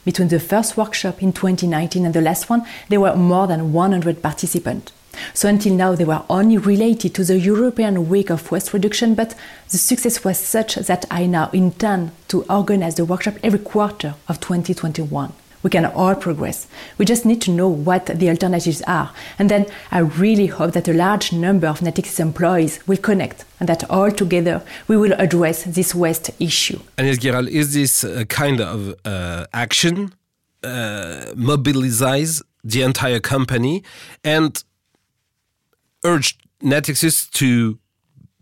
Between 0.05 0.29
the 0.29 0.39
first 0.39 0.77
workshop 0.77 1.21
in 1.21 1.33
2019 1.33 2.05
and 2.05 2.13
the 2.13 2.21
last 2.21 2.49
one, 2.49 2.65
there 2.87 3.01
were 3.01 3.15
more 3.15 3.45
than 3.47 3.73
100 3.73 4.21
participants. 4.21 4.91
So 5.33 5.49
until 5.49 5.73
now, 5.73 5.95
they 5.95 6.05
were 6.05 6.23
only 6.29 6.57
related 6.57 7.13
to 7.15 7.23
the 7.23 7.39
European 7.39 8.09
Week 8.09 8.29
of 8.29 8.51
Waste 8.51 8.73
Reduction, 8.73 9.15
but 9.15 9.35
the 9.69 9.77
success 9.77 10.23
was 10.23 10.39
such 10.39 10.75
that 10.75 11.05
I 11.09 11.25
now 11.25 11.49
intend 11.53 12.11
to 12.29 12.43
organize 12.43 12.95
the 12.95 13.05
workshop 13.05 13.35
every 13.43 13.59
quarter 13.59 14.15
of 14.27 14.39
2021 14.39 15.33
we 15.63 15.69
can 15.69 15.85
all 15.85 16.15
progress. 16.15 16.67
We 16.97 17.05
just 17.05 17.25
need 17.25 17.41
to 17.41 17.51
know 17.51 17.67
what 17.67 18.05
the 18.05 18.29
alternatives 18.29 18.81
are. 18.83 19.11
And 19.37 19.49
then 19.49 19.65
I 19.91 19.99
really 19.99 20.47
hope 20.47 20.71
that 20.73 20.87
a 20.87 20.93
large 20.93 21.33
number 21.33 21.67
of 21.67 21.79
Natixis 21.79 22.19
employees 22.19 22.79
will 22.87 22.97
connect 22.97 23.45
and 23.59 23.67
that 23.67 23.89
all 23.89 24.11
together 24.11 24.61
we 24.87 24.97
will 24.97 25.13
address 25.13 25.63
this 25.63 25.93
waste 25.93 26.31
issue. 26.39 26.79
Agnès 26.97 27.17
Guiral, 27.19 27.47
is 27.47 27.73
this 27.73 28.03
a 28.03 28.25
kind 28.25 28.61
of 28.61 28.95
uh, 29.05 29.45
action 29.53 30.13
uh, 30.63 31.33
mobilize 31.35 32.41
the 32.63 32.81
entire 32.81 33.19
company 33.19 33.83
and 34.23 34.63
urge 36.03 36.37
Natixis 36.61 37.29
to 37.31 37.79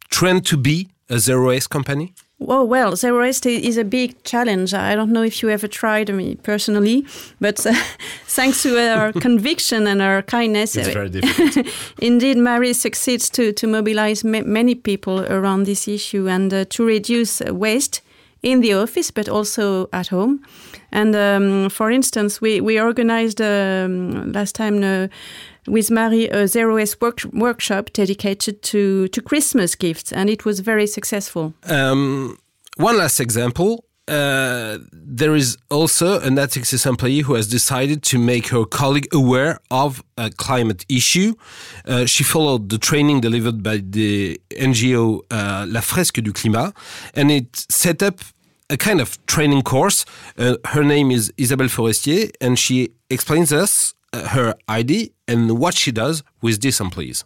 trend 0.09 0.45
to 0.47 0.57
be 0.57 0.89
a 1.09 1.19
zero 1.19 1.47
waste 1.47 1.69
company? 1.69 2.13
Oh, 2.39 2.63
well, 2.63 2.95
zero 2.95 3.21
waste 3.21 3.47
is 3.47 3.77
a 3.77 3.83
big 3.83 4.23
challenge. 4.23 4.73
I 4.73 4.95
don't 4.95 5.11
know 5.11 5.23
if 5.23 5.41
you 5.41 5.49
ever 5.49 5.67
tried 5.67 6.13
me 6.13 6.35
personally, 6.35 7.05
but 7.41 7.65
uh, 7.65 7.73
thanks 8.25 8.61
to 8.61 8.77
our 8.77 9.11
conviction 9.27 9.87
and 9.87 10.01
our 10.03 10.21
kindness, 10.21 10.75
it's 10.75 10.89
very 10.89 11.09
difficult. 11.09 11.65
indeed, 11.99 12.37
Marie 12.37 12.73
succeeds 12.73 13.29
to, 13.31 13.51
to 13.53 13.65
mobilize 13.65 14.23
ma 14.23 14.41
many 14.41 14.75
people 14.75 15.21
around 15.21 15.63
this 15.63 15.87
issue 15.87 16.29
and 16.29 16.53
uh, 16.53 16.65
to 16.65 16.85
reduce 16.85 17.41
waste 17.41 18.01
in 18.48 18.62
the 18.62 18.74
office, 18.74 19.12
but 19.12 19.27
also 19.27 19.89
at 19.92 20.08
home. 20.08 20.39
And 20.92 21.16
um, 21.16 21.70
for 21.70 21.92
instance, 21.92 22.42
we, 22.42 22.62
we 22.62 22.80
organized 22.80 23.42
um, 23.42 24.32
last 24.32 24.56
time 24.56 24.84
uh, 24.84 25.08
with 25.68 25.92
Marie 25.92 26.30
a 26.30 26.48
Zero 26.48 26.75
Waste 26.75 27.01
work 27.01 27.20
workshop 27.34 27.92
dedicated 27.94 28.62
to, 28.63 29.08
to 29.10 29.22
Christmas 29.22 29.75
gifts, 29.75 30.13
and 30.13 30.30
it 30.30 30.46
was 30.46 30.62
very 30.62 30.88
successful. 30.88 31.54
Um, 31.68 32.38
one 32.77 32.98
last 32.98 33.20
example. 33.20 33.84
Uh, 34.08 34.77
there 34.94 35.36
is 35.36 35.58
also 35.70 36.22
an 36.22 36.38
Natixis 36.38 36.86
employee 36.86 37.20
who 37.20 37.34
has 37.34 37.46
decided 37.46 38.04
to 38.04 38.18
make 38.18 38.48
her 38.48 38.63
colleague 38.63 39.08
aware 39.13 39.60
of 39.70 40.01
a 40.18 40.30
climate 40.30 40.86
issue. 40.88 41.34
Uh, 41.86 42.06
she 42.06 42.24
followed 42.24 42.70
the 42.70 42.77
training 42.77 43.20
delivered 43.20 43.62
by 43.62 43.82
the 43.84 44.39
NGO 44.51 45.20
uh, 45.30 45.66
La 45.68 45.82
Fresque 45.82 46.22
du 46.22 46.32
Climat, 46.32 46.74
and 47.16 47.30
it 47.30 47.66
set 47.70 48.01
up 48.01 48.22
a 48.69 48.77
kind 48.77 49.00
of 49.01 49.24
training 49.25 49.62
course. 49.63 50.05
Uh, 50.38 50.57
her 50.65 50.83
name 50.83 51.12
is 51.12 51.31
Isabelle 51.38 51.69
Forestier, 51.69 52.31
and 52.41 52.57
she 52.59 52.89
explains 53.09 53.53
us 53.53 53.93
uh, 54.13 54.27
her 54.29 54.55
ID 54.67 55.13
and 55.27 55.59
what 55.59 55.74
she 55.74 55.91
does 55.91 56.24
with 56.41 56.62
these 56.62 56.79
employees. 56.79 57.24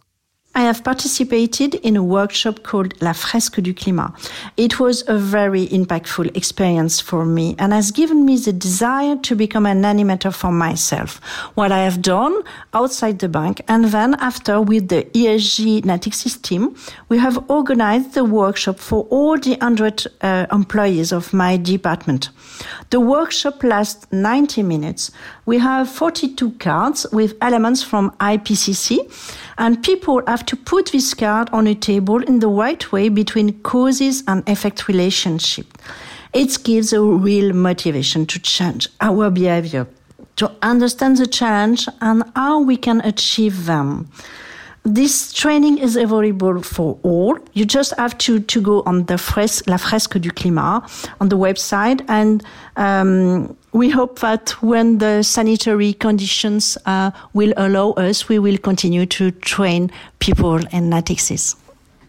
I 0.54 0.62
have 0.62 0.84
participated 0.84 1.76
in 1.76 1.96
a 1.96 2.02
workshop 2.02 2.62
called 2.62 3.00
La 3.00 3.14
Fresque 3.14 3.62
du 3.62 3.72
Climat. 3.72 4.12
It 4.58 4.78
was 4.78 5.02
a 5.08 5.16
very 5.16 5.66
impactful 5.68 6.36
experience 6.36 7.00
for 7.00 7.24
me 7.24 7.54
and 7.58 7.72
has 7.72 7.90
given 7.90 8.26
me 8.26 8.36
the 8.36 8.52
desire 8.52 9.16
to 9.16 9.34
become 9.34 9.64
an 9.64 9.82
animator 9.82 10.32
for 10.32 10.52
myself. 10.52 11.20
What 11.54 11.72
I 11.72 11.78
have 11.78 12.02
done 12.02 12.42
outside 12.74 13.20
the 13.20 13.30
bank 13.30 13.62
and 13.66 13.86
then 13.86 14.14
after 14.20 14.60
with 14.60 14.88
the 14.88 15.04
ESG 15.14 15.84
Natixis 15.84 16.40
team, 16.42 16.76
we 17.08 17.16
have 17.16 17.50
organized 17.50 18.12
the 18.12 18.24
workshop 18.24 18.78
for 18.78 19.04
all 19.04 19.38
the 19.38 19.52
100 19.52 20.06
uh, 20.20 20.46
employees 20.52 21.12
of 21.12 21.32
my 21.32 21.56
department. 21.56 22.28
The 22.90 23.00
workshop 23.00 23.64
lasts 23.64 24.06
90 24.12 24.62
minutes. 24.62 25.10
We 25.44 25.58
have 25.58 25.88
42 25.88 26.52
cards 26.52 27.04
with 27.12 27.34
elements 27.40 27.82
from 27.82 28.12
IPCC 28.20 28.98
and 29.58 29.82
people 29.82 30.22
have 30.28 30.46
to 30.46 30.56
put 30.56 30.92
this 30.92 31.14
card 31.14 31.50
on 31.52 31.66
a 31.66 31.74
table 31.74 32.22
in 32.22 32.38
the 32.38 32.48
right 32.48 32.92
way 32.92 33.08
between 33.08 33.60
causes 33.62 34.22
and 34.28 34.48
effect 34.48 34.86
relationship. 34.86 35.66
It 36.32 36.62
gives 36.62 36.92
a 36.92 37.02
real 37.02 37.52
motivation 37.52 38.24
to 38.26 38.38
change 38.38 38.88
our 39.00 39.30
behavior, 39.30 39.88
to 40.36 40.52
understand 40.62 41.16
the 41.16 41.26
challenge 41.26 41.88
and 42.00 42.22
how 42.36 42.60
we 42.60 42.76
can 42.76 43.00
achieve 43.00 43.66
them. 43.66 44.08
This 44.84 45.32
training 45.32 45.78
is 45.78 45.96
available 45.96 46.62
for 46.62 46.98
all. 47.02 47.38
You 47.52 47.64
just 47.64 47.94
have 47.98 48.16
to, 48.18 48.40
to 48.40 48.60
go 48.60 48.82
on 48.86 49.04
the 49.04 49.18
fres- 49.18 49.66
La 49.66 49.76
Fresque 49.76 50.20
du 50.20 50.30
Climat 50.30 50.82
on 51.20 51.28
the 51.28 51.38
website 51.38 52.04
and 52.08 52.42
um, 52.76 53.56
we 53.72 53.88
hope 53.88 54.18
that 54.20 54.50
when 54.62 54.98
the 54.98 55.22
sanitary 55.22 55.94
conditions 55.94 56.76
uh, 56.86 57.10
will 57.32 57.54
allow 57.56 57.90
us, 57.92 58.28
we 58.28 58.38
will 58.38 58.58
continue 58.58 59.06
to 59.06 59.30
train 59.30 59.90
people 60.18 60.56
in 60.56 60.90
Natixis. 60.90 61.56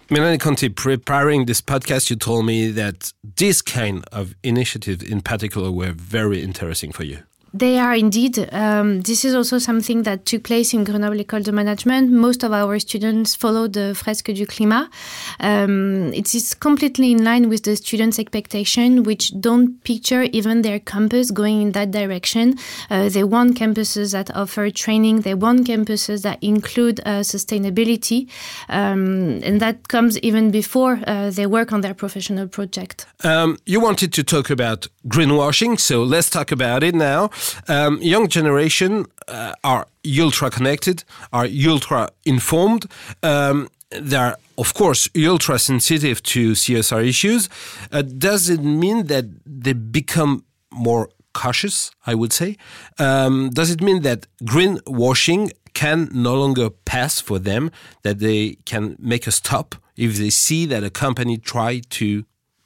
Melanie 0.09 0.37
Conti, 0.37 0.69
preparing 0.69 1.45
this 1.45 1.61
podcast, 1.61 2.09
you 2.09 2.15
told 2.17 2.45
me 2.45 2.69
that 2.71 3.13
this 3.37 3.61
kind 3.61 4.03
of 4.11 4.35
initiatives 4.43 5.01
in 5.01 5.21
particular 5.21 5.71
were 5.71 5.93
very 5.93 6.43
interesting 6.43 6.91
for 6.91 7.03
you. 7.03 7.19
They 7.55 7.77
are 7.77 7.93
indeed. 7.93 8.49
Um, 8.51 9.01
this 9.01 9.23
is 9.23 9.35
also 9.35 9.59
something 9.59 10.01
that 10.03 10.25
took 10.25 10.43
place 10.43 10.73
in 10.73 10.83
Grenoble 10.83 11.19
École 11.19 11.43
de 11.43 11.51
Management. 11.51 12.11
Most 12.11 12.43
of 12.43 12.51
our 12.51 12.79
students 12.79 13.35
follow 13.35 13.67
the 13.67 13.93
Fresque 13.93 14.33
du 14.33 14.47
Climat. 14.47 14.89
Um, 15.39 16.11
it 16.13 16.33
is 16.33 16.55
completely 16.55 17.11
in 17.11 17.23
line 17.23 17.49
with 17.49 17.61
the 17.61 17.75
students' 17.75 18.17
expectation, 18.17 19.03
which 19.03 19.39
don't 19.39 19.83
picture 19.83 20.23
even 20.33 20.63
their 20.63 20.79
campus 20.79 21.29
going 21.29 21.61
in 21.61 21.71
that 21.73 21.91
direction. 21.91 22.55
Uh, 22.89 23.09
they 23.09 23.23
want 23.23 23.55
campuses 23.55 24.13
that 24.13 24.35
offer 24.35 24.71
training. 24.71 25.21
They 25.21 25.35
want 25.35 25.67
campuses 25.67 26.23
that 26.23 26.41
include 26.41 27.01
uh, 27.01 27.21
sustainability, 27.21 28.29
um, 28.69 29.41
and 29.43 29.61
that 29.61 29.89
comes 29.89 30.17
even 30.21 30.49
before 30.49 30.99
uh, 31.05 31.29
they 31.29 31.45
work 31.45 31.71
on 31.71 31.81
their 31.81 31.93
professional 31.93 32.47
project. 32.47 33.05
Um, 33.23 33.59
you 33.67 33.79
wanted 33.79 34.11
to 34.13 34.23
talk 34.23 34.49
about 34.49 34.87
greenwashing, 35.07 35.79
so 35.79 36.01
let's 36.01 36.31
talk 36.31 36.51
about 36.51 36.81
it 36.81 36.95
now. 36.95 37.29
Um, 37.67 38.01
young 38.01 38.27
generation 38.27 39.05
uh, 39.27 39.53
are 39.63 39.87
ultra 40.19 40.49
connected, 40.49 41.03
are 41.31 41.47
ultra 41.67 42.09
informed. 42.25 42.85
Um, 43.21 43.69
they're 43.89 44.35
of 44.57 44.73
course 44.73 45.09
ultra 45.15 45.59
sensitive 45.59 46.21
to 46.23 46.53
CSR 46.53 47.07
issues. 47.07 47.49
Uh, 47.91 48.01
does 48.01 48.49
it 48.49 48.61
mean 48.61 49.07
that 49.07 49.25
they 49.45 49.73
become 49.73 50.43
more 50.71 51.09
cautious? 51.33 51.91
I 52.05 52.15
would 52.15 52.33
say. 52.33 52.57
Um, 52.99 53.49
does 53.49 53.69
it 53.71 53.81
mean 53.81 54.01
that 54.03 54.27
greenwashing 54.43 55.51
can 55.73 56.09
no 56.11 56.35
longer 56.35 56.69
pass 56.69 57.19
for 57.19 57.39
them? 57.39 57.71
That 58.03 58.19
they 58.19 58.57
can 58.65 58.95
make 58.99 59.27
a 59.27 59.31
stop 59.31 59.75
if 59.95 60.17
they 60.17 60.29
see 60.29 60.65
that 60.67 60.83
a 60.83 60.89
company 60.89 61.37
try 61.37 61.81
to 61.89 62.25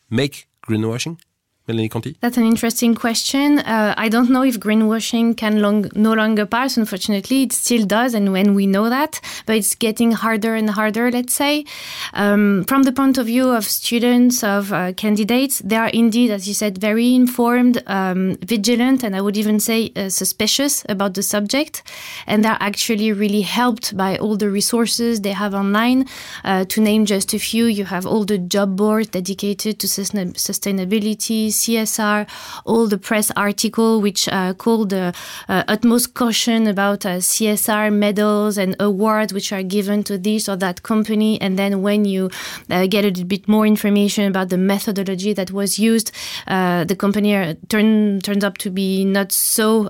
make 0.10 0.48
greenwashing? 0.66 1.20
Melanie 1.68 1.90
Conti? 1.90 2.16
That's 2.22 2.38
an 2.38 2.46
interesting 2.46 2.96
question. 2.96 3.60
Uh, 3.60 3.94
I 3.98 4.08
don't 4.08 4.30
know 4.30 4.44
if 4.44 4.58
greenwashing 4.58 5.36
can 5.36 5.62
long, 5.62 5.90
no 5.96 6.14
longer 6.14 6.46
pass. 6.46 6.78
Unfortunately, 6.78 7.44
it 7.44 7.52
still 7.52 7.86
does, 7.86 8.14
and 8.14 8.32
when 8.32 8.56
we 8.56 8.66
know 8.66 8.90
that, 8.90 9.20
but 9.46 9.58
it's 9.58 9.76
getting 9.76 10.14
harder 10.14 10.56
and 10.56 10.70
harder. 10.70 11.12
Let's 11.12 11.34
say, 11.34 11.66
um, 12.14 12.64
from 12.68 12.84
the 12.84 12.94
point 12.94 13.18
of 13.18 13.26
view 13.26 13.50
of 13.50 13.66
students 13.66 14.44
of 14.44 14.72
uh, 14.72 14.94
candidates, 14.94 15.60
they 15.60 15.76
are 15.76 15.90
indeed, 15.90 16.32
as 16.32 16.48
you 16.48 16.54
said, 16.54 16.78
very 16.78 17.14
informed, 17.14 17.84
um, 17.88 18.38
vigilant, 18.38 19.04
and 19.04 19.14
I 19.14 19.20
would 19.20 19.36
even 19.36 19.60
say 19.60 19.92
uh, 19.96 20.08
suspicious 20.08 20.86
about 20.88 21.16
the 21.16 21.24
subject, 21.24 21.84
and 22.28 22.46
they're 22.46 22.58
actually 22.62 23.12
really 23.12 23.42
helped 23.42 23.98
by 23.98 24.18
all 24.18 24.38
the 24.38 24.50
resources 24.50 25.22
they 25.22 25.34
have 25.34 25.54
online. 25.54 26.06
Uh, 26.46 26.64
to 26.66 26.80
name 26.80 27.06
just 27.06 27.34
a 27.34 27.40
few, 27.40 27.66
you 27.66 27.84
have 27.86 28.06
all 28.06 28.24
the 28.24 28.38
job 28.38 28.78
boards 28.78 29.10
dedicated 29.10 29.80
to 29.80 29.88
sustainability 29.88 31.57
CSR, 31.58 32.28
all 32.66 32.88
the 32.88 32.98
press 32.98 33.32
article 33.36 34.02
which 34.02 34.28
uh, 34.30 34.54
called 34.54 34.90
the 34.90 35.14
uh, 35.50 35.64
utmost 35.68 36.14
caution 36.14 36.68
about 36.68 37.06
uh, 37.06 37.18
CSR 37.18 37.94
medals 37.94 38.58
and 38.58 38.76
awards 38.80 39.34
which 39.34 39.52
are 39.52 39.64
given 39.64 40.04
to 40.04 40.18
this 40.18 40.48
or 40.48 40.56
that 40.58 40.84
company. 40.84 41.40
And 41.42 41.58
then 41.58 41.82
when 41.82 42.06
you 42.06 42.30
uh, 42.70 42.88
get 42.88 43.04
a 43.06 43.24
bit 43.26 43.48
more 43.48 43.66
information 43.66 44.26
about 44.26 44.50
the 44.50 44.58
methodology 44.58 45.34
that 45.34 45.52
was 45.52 45.80
used, 45.80 46.12
uh, 46.48 46.84
the 46.84 46.96
company 46.96 47.56
turn, 47.70 48.22
turns 48.22 48.44
up 48.44 48.58
to 48.60 48.70
be 48.70 49.06
not 49.06 49.32
so 49.32 49.88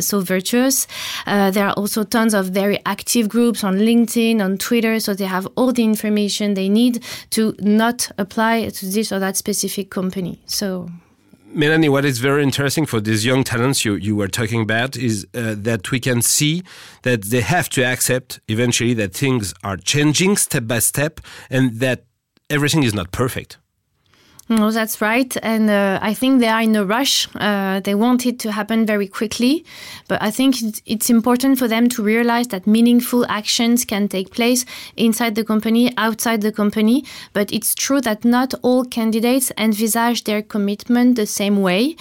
so 0.00 0.20
virtuous. 0.20 0.86
there 1.26 1.66
are 1.68 1.74
also 1.74 2.04
tons 2.04 2.34
of 2.34 2.46
very 2.46 2.78
active 2.86 3.28
groups 3.28 3.64
on 3.64 3.78
LinkedIn, 3.78 4.40
on 4.40 4.58
Twitter, 4.58 4.98
so 5.00 5.14
they 5.14 5.24
have 5.24 5.46
all 5.56 5.72
the 5.72 5.84
information 5.84 6.54
they 6.54 6.68
need 6.68 7.02
to 7.30 7.54
not 7.60 8.10
apply 8.18 8.68
to 8.68 8.86
this 8.86 9.12
or 9.12 9.18
that 9.18 9.36
specific 9.36 9.90
company. 9.90 10.40
So 10.46 10.88
Melanie, 11.54 11.90
what 11.90 12.04
is 12.06 12.18
very 12.18 12.42
interesting 12.42 12.86
for 12.86 13.00
these 13.00 13.26
young 13.26 13.44
talents 13.44 13.84
you, 13.84 13.94
you 13.94 14.16
were 14.16 14.28
talking 14.28 14.62
about 14.62 14.96
is 14.96 15.26
uh, 15.34 15.54
that 15.58 15.90
we 15.90 16.00
can 16.00 16.22
see 16.22 16.62
that 17.02 17.24
they 17.24 17.42
have 17.42 17.68
to 17.70 17.84
accept 17.84 18.40
eventually 18.48 18.94
that 18.94 19.12
things 19.12 19.52
are 19.62 19.76
changing 19.76 20.36
step 20.38 20.66
by 20.66 20.78
step 20.78 21.20
and 21.50 21.78
that 21.80 22.04
everything 22.48 22.84
is 22.84 22.94
not 22.94 23.12
perfect. 23.12 23.58
No, 24.56 24.70
that's 24.70 25.00
right. 25.00 25.34
And 25.42 25.70
uh, 25.70 25.98
I 26.02 26.12
think 26.12 26.40
they 26.40 26.48
are 26.48 26.60
in 26.60 26.76
a 26.76 26.84
rush. 26.84 27.26
Uh, 27.36 27.80
they 27.80 27.94
want 27.94 28.26
it 28.26 28.38
to 28.40 28.52
happen 28.52 28.84
very 28.84 29.08
quickly. 29.08 29.64
But 30.08 30.20
I 30.20 30.30
think 30.30 30.56
it's 30.84 31.08
important 31.08 31.58
for 31.58 31.68
them 31.68 31.88
to 31.90 32.02
realize 32.02 32.48
that 32.48 32.66
meaningful 32.66 33.24
actions 33.30 33.86
can 33.86 34.08
take 34.08 34.30
place 34.30 34.66
inside 34.96 35.36
the 35.36 35.44
company, 35.44 35.94
outside 35.96 36.42
the 36.42 36.52
company. 36.52 37.04
But 37.32 37.50
it's 37.50 37.74
true 37.74 38.02
that 38.02 38.26
not 38.26 38.52
all 38.60 38.84
candidates 38.84 39.50
envisage 39.56 40.24
their 40.24 40.42
commitment 40.42 41.16
the 41.16 41.26
same 41.26 41.62
way. 41.62 41.96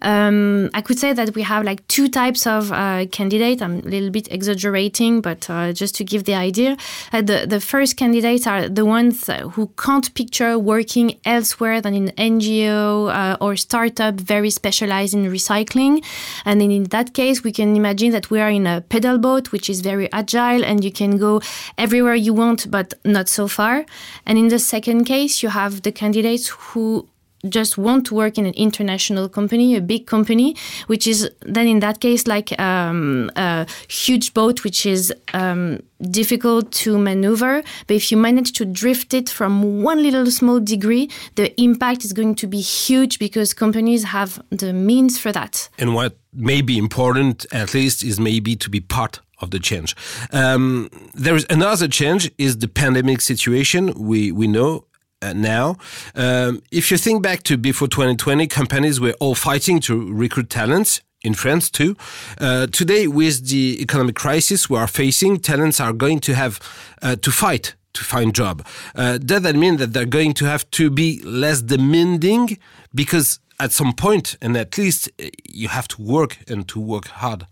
Um, 0.00 0.70
I 0.74 0.82
could 0.82 1.00
say 1.00 1.12
that 1.12 1.34
we 1.34 1.42
have 1.42 1.64
like 1.64 1.86
two 1.88 2.08
types 2.08 2.46
of 2.46 2.70
uh, 2.70 3.06
candidates. 3.10 3.62
I'm 3.62 3.80
a 3.80 3.88
little 3.88 4.10
bit 4.10 4.30
exaggerating, 4.30 5.22
but 5.22 5.50
uh, 5.50 5.72
just 5.72 5.96
to 5.96 6.04
give 6.04 6.22
the 6.22 6.34
idea, 6.34 6.76
uh, 7.12 7.22
the, 7.22 7.46
the 7.48 7.60
first 7.60 7.96
candidates 7.96 8.46
are 8.46 8.68
the 8.68 8.84
ones 8.84 9.28
who 9.54 9.70
can't 9.76 10.14
picture 10.14 10.56
working 10.56 11.18
elsewhere 11.24 11.80
than 11.80 11.95
in 11.96 12.12
NGO 12.32 13.10
uh, 13.12 13.36
or 13.40 13.56
startup 13.56 14.14
very 14.14 14.50
specialized 14.50 15.14
in 15.14 15.24
recycling. 15.24 16.04
And 16.44 16.62
in 16.62 16.84
that 16.84 17.14
case, 17.14 17.42
we 17.42 17.52
can 17.52 17.74
imagine 17.74 18.10
that 18.12 18.30
we 18.30 18.40
are 18.40 18.50
in 18.50 18.66
a 18.66 18.82
pedal 18.82 19.18
boat, 19.18 19.52
which 19.52 19.68
is 19.68 19.80
very 19.80 20.08
agile 20.12 20.64
and 20.64 20.84
you 20.84 20.92
can 20.92 21.16
go 21.16 21.40
everywhere 21.78 22.14
you 22.14 22.34
want, 22.34 22.70
but 22.70 22.94
not 23.04 23.28
so 23.28 23.48
far. 23.48 23.84
And 24.26 24.38
in 24.38 24.48
the 24.48 24.58
second 24.58 25.04
case, 25.04 25.42
you 25.42 25.48
have 25.48 25.82
the 25.82 25.92
candidates 25.92 26.48
who 26.48 27.08
just 27.46 27.78
want 27.78 28.06
to 28.06 28.14
work 28.14 28.38
in 28.38 28.46
an 28.46 28.54
international 28.54 29.28
company, 29.28 29.76
a 29.76 29.80
big 29.80 30.06
company, 30.06 30.56
which 30.86 31.06
is 31.06 31.30
then 31.40 31.66
in 31.66 31.80
that 31.80 32.00
case 32.00 32.26
like 32.26 32.58
um, 32.60 33.30
a 33.36 33.66
huge 33.88 34.34
boat, 34.34 34.64
which 34.64 34.86
is 34.86 35.12
um, 35.34 35.80
difficult 36.10 36.72
to 36.72 36.98
maneuver. 36.98 37.62
But 37.86 37.96
if 37.96 38.10
you 38.10 38.16
manage 38.16 38.52
to 38.52 38.64
drift 38.64 39.14
it 39.14 39.28
from 39.28 39.82
one 39.82 40.02
little 40.02 40.30
small 40.30 40.60
degree, 40.60 41.10
the 41.36 41.58
impact 41.60 42.04
is 42.04 42.12
going 42.12 42.34
to 42.36 42.46
be 42.46 42.60
huge 42.60 43.18
because 43.18 43.54
companies 43.54 44.04
have 44.04 44.42
the 44.50 44.72
means 44.72 45.18
for 45.18 45.32
that. 45.32 45.68
And 45.78 45.94
what 45.94 46.16
may 46.32 46.62
be 46.62 46.78
important, 46.78 47.46
at 47.52 47.74
least, 47.74 48.02
is 48.02 48.20
maybe 48.20 48.56
to 48.56 48.70
be 48.70 48.80
part 48.80 49.20
of 49.40 49.50
the 49.50 49.58
change. 49.58 49.94
Um, 50.32 50.88
there 51.14 51.36
is 51.36 51.46
another 51.50 51.88
change 51.88 52.30
is 52.38 52.58
the 52.58 52.68
pandemic 52.68 53.20
situation. 53.20 53.92
We 53.96 54.32
we 54.32 54.46
know 54.46 54.84
uh, 55.22 55.32
now. 55.32 55.76
Um, 56.14 56.62
if 56.70 56.90
you 56.90 56.98
think 56.98 57.22
back 57.22 57.42
to 57.44 57.56
before 57.56 57.88
2020, 57.88 58.46
companies 58.46 59.00
were 59.00 59.14
all 59.20 59.34
fighting 59.34 59.80
to 59.80 60.12
recruit 60.12 60.50
talents 60.50 61.00
in 61.22 61.34
France 61.34 61.70
too. 61.70 61.96
Uh, 62.38 62.66
today, 62.66 63.06
with 63.06 63.48
the 63.48 63.80
economic 63.80 64.14
crisis 64.14 64.70
we 64.70 64.78
are 64.78 64.86
facing, 64.86 65.38
talents 65.38 65.80
are 65.80 65.92
going 65.92 66.20
to 66.20 66.34
have 66.34 66.60
uh, 67.02 67.16
to 67.16 67.30
fight 67.30 67.74
to 67.94 68.04
find 68.04 68.34
job. 68.34 68.64
Uh, 68.94 69.18
does 69.18 69.42
that 69.42 69.56
mean 69.56 69.78
that 69.78 69.92
they're 69.94 70.04
going 70.04 70.34
to 70.34 70.44
have 70.44 70.70
to 70.70 70.90
be 70.90 71.22
less 71.24 71.62
demanding 71.62 72.58
because 72.94 73.40
at 73.58 73.72
some 73.72 73.94
point, 73.94 74.36
and 74.42 74.54
at 74.56 74.76
least 74.76 75.10
uh, 75.18 75.24
you 75.48 75.68
have 75.68 75.88
to 75.88 76.02
work 76.02 76.38
and 76.46 76.68
to 76.68 76.78
work 76.78 77.08
hard? 77.08 77.46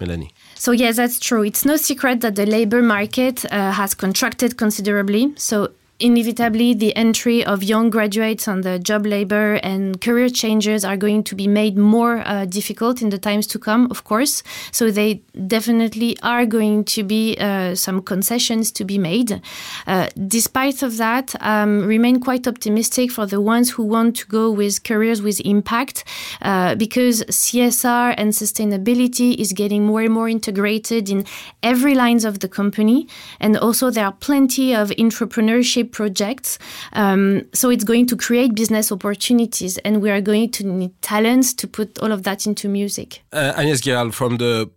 Melanie. 0.00 0.32
So 0.54 0.72
yes, 0.72 0.96
that's 0.96 1.20
true. 1.20 1.42
It's 1.42 1.64
no 1.64 1.76
secret 1.76 2.20
that 2.22 2.34
the 2.34 2.46
labor 2.46 2.82
market 2.82 3.44
uh, 3.44 3.70
has 3.72 3.94
contracted 3.94 4.56
considerably. 4.56 5.32
So 5.36 5.70
inevitably 6.00 6.74
the 6.74 6.94
entry 6.96 7.44
of 7.44 7.62
young 7.62 7.88
graduates 7.88 8.48
on 8.48 8.62
the 8.62 8.78
job 8.80 9.06
labor 9.06 9.54
and 9.62 10.00
career 10.00 10.28
changes 10.28 10.84
are 10.84 10.96
going 10.96 11.22
to 11.22 11.36
be 11.36 11.46
made 11.46 11.78
more 11.78 12.26
uh, 12.26 12.44
difficult 12.44 13.00
in 13.00 13.10
the 13.10 13.18
times 13.18 13.46
to 13.46 13.58
come 13.58 13.86
of 13.90 14.02
course. 14.02 14.42
So 14.72 14.90
they 14.90 15.22
definitely 15.46 16.16
are 16.22 16.46
going 16.46 16.84
to 16.86 17.04
be 17.04 17.36
uh, 17.38 17.76
some 17.76 18.02
concessions 18.02 18.72
to 18.72 18.84
be 18.84 18.98
made. 18.98 19.40
Uh, 19.86 20.08
despite 20.26 20.82
of 20.82 20.96
that 20.96 21.34
um, 21.40 21.86
remain 21.86 22.18
quite 22.18 22.48
optimistic 22.48 23.12
for 23.12 23.26
the 23.26 23.40
ones 23.40 23.70
who 23.70 23.84
want 23.84 24.16
to 24.16 24.26
go 24.26 24.50
with 24.50 24.82
careers 24.82 25.22
with 25.22 25.40
impact 25.44 26.04
uh, 26.42 26.74
because 26.74 27.22
CSR 27.24 28.14
and 28.18 28.32
sustainability 28.32 29.36
is 29.36 29.52
getting 29.52 29.84
more 29.84 30.02
and 30.02 30.12
more 30.12 30.28
integrated 30.28 31.08
in 31.08 31.24
every 31.62 31.94
lines 31.94 32.24
of 32.24 32.40
the 32.40 32.48
company. 32.48 33.06
And 33.38 33.56
also 33.56 33.90
there 33.90 34.06
are 34.06 34.12
plenty 34.12 34.74
of 34.74 34.90
entrepreneurship 34.90 35.83
projects. 35.84 36.58
Um, 36.92 37.42
so 37.52 37.70
it's 37.70 37.84
going 37.84 38.06
to 38.06 38.16
create 38.16 38.54
business 38.54 38.90
opportunities, 38.92 39.78
and 39.78 40.00
we 40.00 40.10
are 40.10 40.20
going 40.20 40.50
to 40.52 40.66
need 40.66 41.00
talents 41.02 41.54
to 41.54 41.68
put 41.68 41.98
all 41.98 42.12
of 42.12 42.22
that 42.24 42.46
into 42.46 42.68
music. 42.68 43.22
Uh, 43.32 43.52
Agnès 43.56 43.82
Guéral, 43.82 44.12
from 44.12 44.38
the 44.38 44.70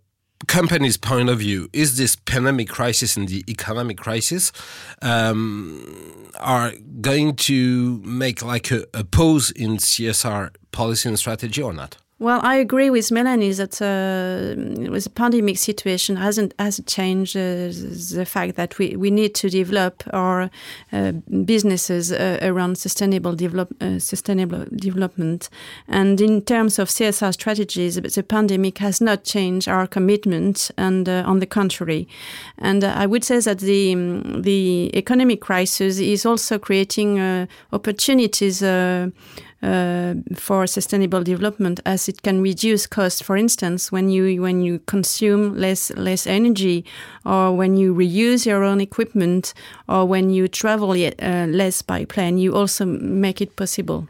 company's 0.46 0.96
point 0.96 1.28
of 1.28 1.38
view, 1.38 1.68
is 1.72 1.96
this 1.96 2.16
pandemic 2.16 2.68
crisis 2.68 3.16
and 3.16 3.28
the 3.28 3.44
economic 3.48 3.98
crisis 3.98 4.52
um, 5.02 6.30
are 6.38 6.72
going 7.00 7.34
to 7.34 8.00
make 8.04 8.42
like 8.44 8.70
a, 8.70 8.84
a 8.94 9.04
pause 9.04 9.50
in 9.50 9.78
CSR 9.78 10.50
policy 10.70 11.08
and 11.08 11.18
strategy 11.18 11.62
or 11.62 11.72
not? 11.72 11.96
Well, 12.20 12.40
I 12.42 12.56
agree 12.56 12.90
with 12.90 13.12
Melanie 13.12 13.52
that 13.52 13.80
uh, 13.80 14.90
with 14.90 15.04
the 15.04 15.10
pandemic 15.10 15.56
situation 15.56 16.16
hasn't 16.16 16.52
hasn't 16.58 16.88
changed 16.88 17.36
uh, 17.36 17.70
the 17.70 18.26
fact 18.26 18.56
that 18.56 18.76
we, 18.76 18.96
we 18.96 19.12
need 19.12 19.36
to 19.36 19.48
develop 19.48 20.02
our 20.12 20.50
uh, 20.92 21.12
businesses 21.44 22.10
uh, 22.10 22.40
around 22.42 22.76
sustainable 22.76 23.36
develop 23.36 23.72
uh, 23.80 24.00
sustainable 24.00 24.64
development. 24.74 25.48
And 25.86 26.20
in 26.20 26.42
terms 26.42 26.80
of 26.80 26.88
CSR 26.88 27.34
strategies, 27.34 27.94
the 27.94 28.22
pandemic 28.24 28.78
has 28.78 29.00
not 29.00 29.22
changed 29.22 29.68
our 29.68 29.86
commitment, 29.86 30.72
and 30.76 31.08
uh, 31.08 31.22
on 31.24 31.38
the 31.38 31.46
contrary. 31.46 32.08
And 32.58 32.82
I 32.82 33.06
would 33.06 33.22
say 33.22 33.38
that 33.38 33.60
the 33.60 33.94
the 34.42 34.90
economic 34.92 35.40
crisis 35.40 36.00
is 36.00 36.26
also 36.26 36.58
creating 36.58 37.46
opportunities 37.70 38.60
uh, 39.62 40.14
for 40.34 40.66
sustainable 40.66 41.22
development 41.22 41.80
as 41.84 42.08
it 42.08 42.22
can 42.22 42.40
reduce 42.40 42.86
costs. 42.86 43.20
for 43.20 43.36
instance 43.36 43.90
when 43.92 44.08
you 44.08 44.40
when 44.42 44.60
you 44.60 44.78
consume 44.86 45.56
less 45.56 45.90
less 45.96 46.26
energy 46.26 46.84
or 47.24 47.56
when 47.56 47.76
you 47.76 47.94
reuse 47.94 48.46
your 48.46 48.62
own 48.62 48.80
equipment 48.80 49.54
or 49.88 50.06
when 50.06 50.30
you 50.30 50.48
travel 50.48 50.90
uh, 50.92 51.46
less 51.46 51.82
by 51.82 52.04
plane 52.04 52.38
you 52.38 52.54
also 52.54 52.84
make 52.84 53.40
it 53.40 53.56
possible 53.56 54.08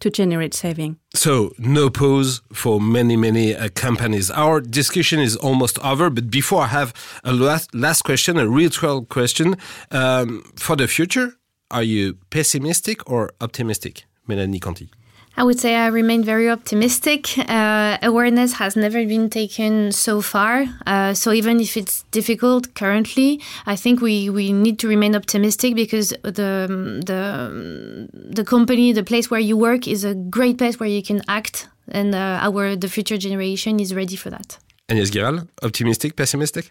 to 0.00 0.10
generate 0.10 0.54
saving. 0.54 0.96
So, 1.14 1.52
no 1.58 1.90
pause 1.90 2.40
for 2.52 2.80
many, 2.80 3.16
many 3.16 3.54
uh, 3.54 3.68
companies. 3.74 4.30
Our 4.30 4.60
discussion 4.60 5.20
is 5.20 5.36
almost 5.36 5.78
over, 5.80 6.10
but 6.10 6.30
before 6.30 6.62
I 6.62 6.68
have 6.68 6.92
a 7.24 7.32
last, 7.32 7.74
last 7.74 8.02
question, 8.02 8.38
a 8.38 8.48
real 8.48 8.70
question 9.04 9.56
um, 9.90 10.42
for 10.56 10.76
the 10.76 10.86
future, 10.86 11.34
are 11.70 11.82
you 11.82 12.14
pessimistic 12.30 13.10
or 13.10 13.30
optimistic? 13.40 14.04
Melanie 14.28 14.60
Conti? 14.60 14.88
I 15.36 15.44
would 15.44 15.60
say 15.60 15.76
I 15.76 15.86
remain 15.86 16.24
very 16.24 16.50
optimistic. 16.50 17.38
Uh, 17.38 17.96
awareness 18.02 18.54
has 18.54 18.74
never 18.74 19.06
been 19.06 19.30
taken 19.30 19.92
so 19.92 20.20
far. 20.20 20.66
Uh, 20.84 21.14
so 21.14 21.30
even 21.30 21.60
if 21.60 21.76
it's 21.76 22.02
difficult 22.10 22.74
currently, 22.74 23.40
I 23.64 23.76
think 23.76 24.00
we, 24.00 24.30
we 24.30 24.52
need 24.52 24.80
to 24.80 24.88
remain 24.88 25.14
optimistic 25.14 25.76
because 25.76 26.08
the, 26.24 27.02
the, 27.06 28.08
the 28.12 28.44
company, 28.44 28.92
the 28.92 29.04
place 29.04 29.30
where 29.30 29.38
you 29.38 29.56
work 29.56 29.86
is 29.86 30.02
a 30.02 30.14
great 30.16 30.58
place 30.58 30.80
where 30.80 30.88
you 30.88 31.04
can 31.04 31.22
act 31.28 31.68
and 31.90 32.16
uh, 32.16 32.40
our 32.42 32.76
the 32.76 32.88
future 32.88 33.16
generation 33.16 33.78
is 33.80 33.94
ready 33.94 34.16
for 34.16 34.30
that. 34.30 34.58
Agnès 34.88 35.10
Guéral, 35.10 35.46
optimistic, 35.62 36.16
pessimistic? 36.16 36.70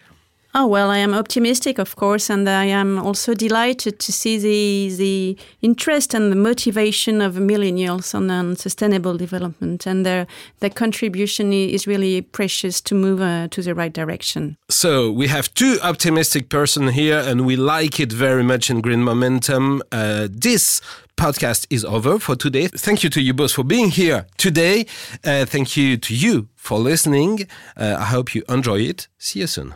Oh 0.54 0.66
well, 0.66 0.90
I 0.90 0.96
am 0.98 1.12
optimistic, 1.12 1.78
of 1.78 1.94
course, 1.96 2.30
and 2.30 2.48
I 2.48 2.64
am 2.64 2.98
also 2.98 3.34
delighted 3.34 3.98
to 4.00 4.12
see 4.12 4.38
the 4.38 4.96
the 4.96 5.36
interest 5.60 6.14
and 6.14 6.32
the 6.32 6.36
motivation 6.36 7.20
of 7.20 7.34
millennials 7.34 8.14
on, 8.14 8.30
on 8.30 8.56
sustainable 8.56 9.18
development, 9.18 9.86
and 9.86 10.06
their 10.06 10.26
their 10.60 10.70
contribution 10.70 11.52
is 11.52 11.86
really 11.86 12.22
precious 12.22 12.80
to 12.80 12.94
move 12.94 13.20
uh, 13.20 13.48
to 13.48 13.62
the 13.62 13.74
right 13.74 13.92
direction. 13.92 14.56
So 14.70 15.12
we 15.12 15.28
have 15.28 15.52
two 15.52 15.78
optimistic 15.82 16.48
person 16.48 16.88
here, 16.88 17.18
and 17.18 17.44
we 17.44 17.56
like 17.56 18.00
it 18.00 18.12
very 18.12 18.42
much 18.42 18.70
in 18.70 18.80
Green 18.80 19.04
Momentum. 19.04 19.82
Uh, 19.92 20.28
this 20.30 20.80
podcast 21.16 21.66
is 21.68 21.84
over 21.84 22.18
for 22.18 22.36
today. 22.36 22.68
Thank 22.68 23.02
you 23.02 23.10
to 23.10 23.20
you 23.20 23.34
both 23.34 23.52
for 23.52 23.64
being 23.64 23.90
here 23.90 24.26
today. 24.38 24.86
Uh, 25.24 25.44
thank 25.44 25.76
you 25.76 25.98
to 25.98 26.14
you 26.14 26.48
for 26.56 26.78
listening. 26.78 27.46
Uh, 27.76 27.96
I 27.98 28.04
hope 28.04 28.34
you 28.34 28.44
enjoy 28.48 28.80
it. 28.80 29.08
See 29.18 29.40
you 29.40 29.46
soon. 29.46 29.74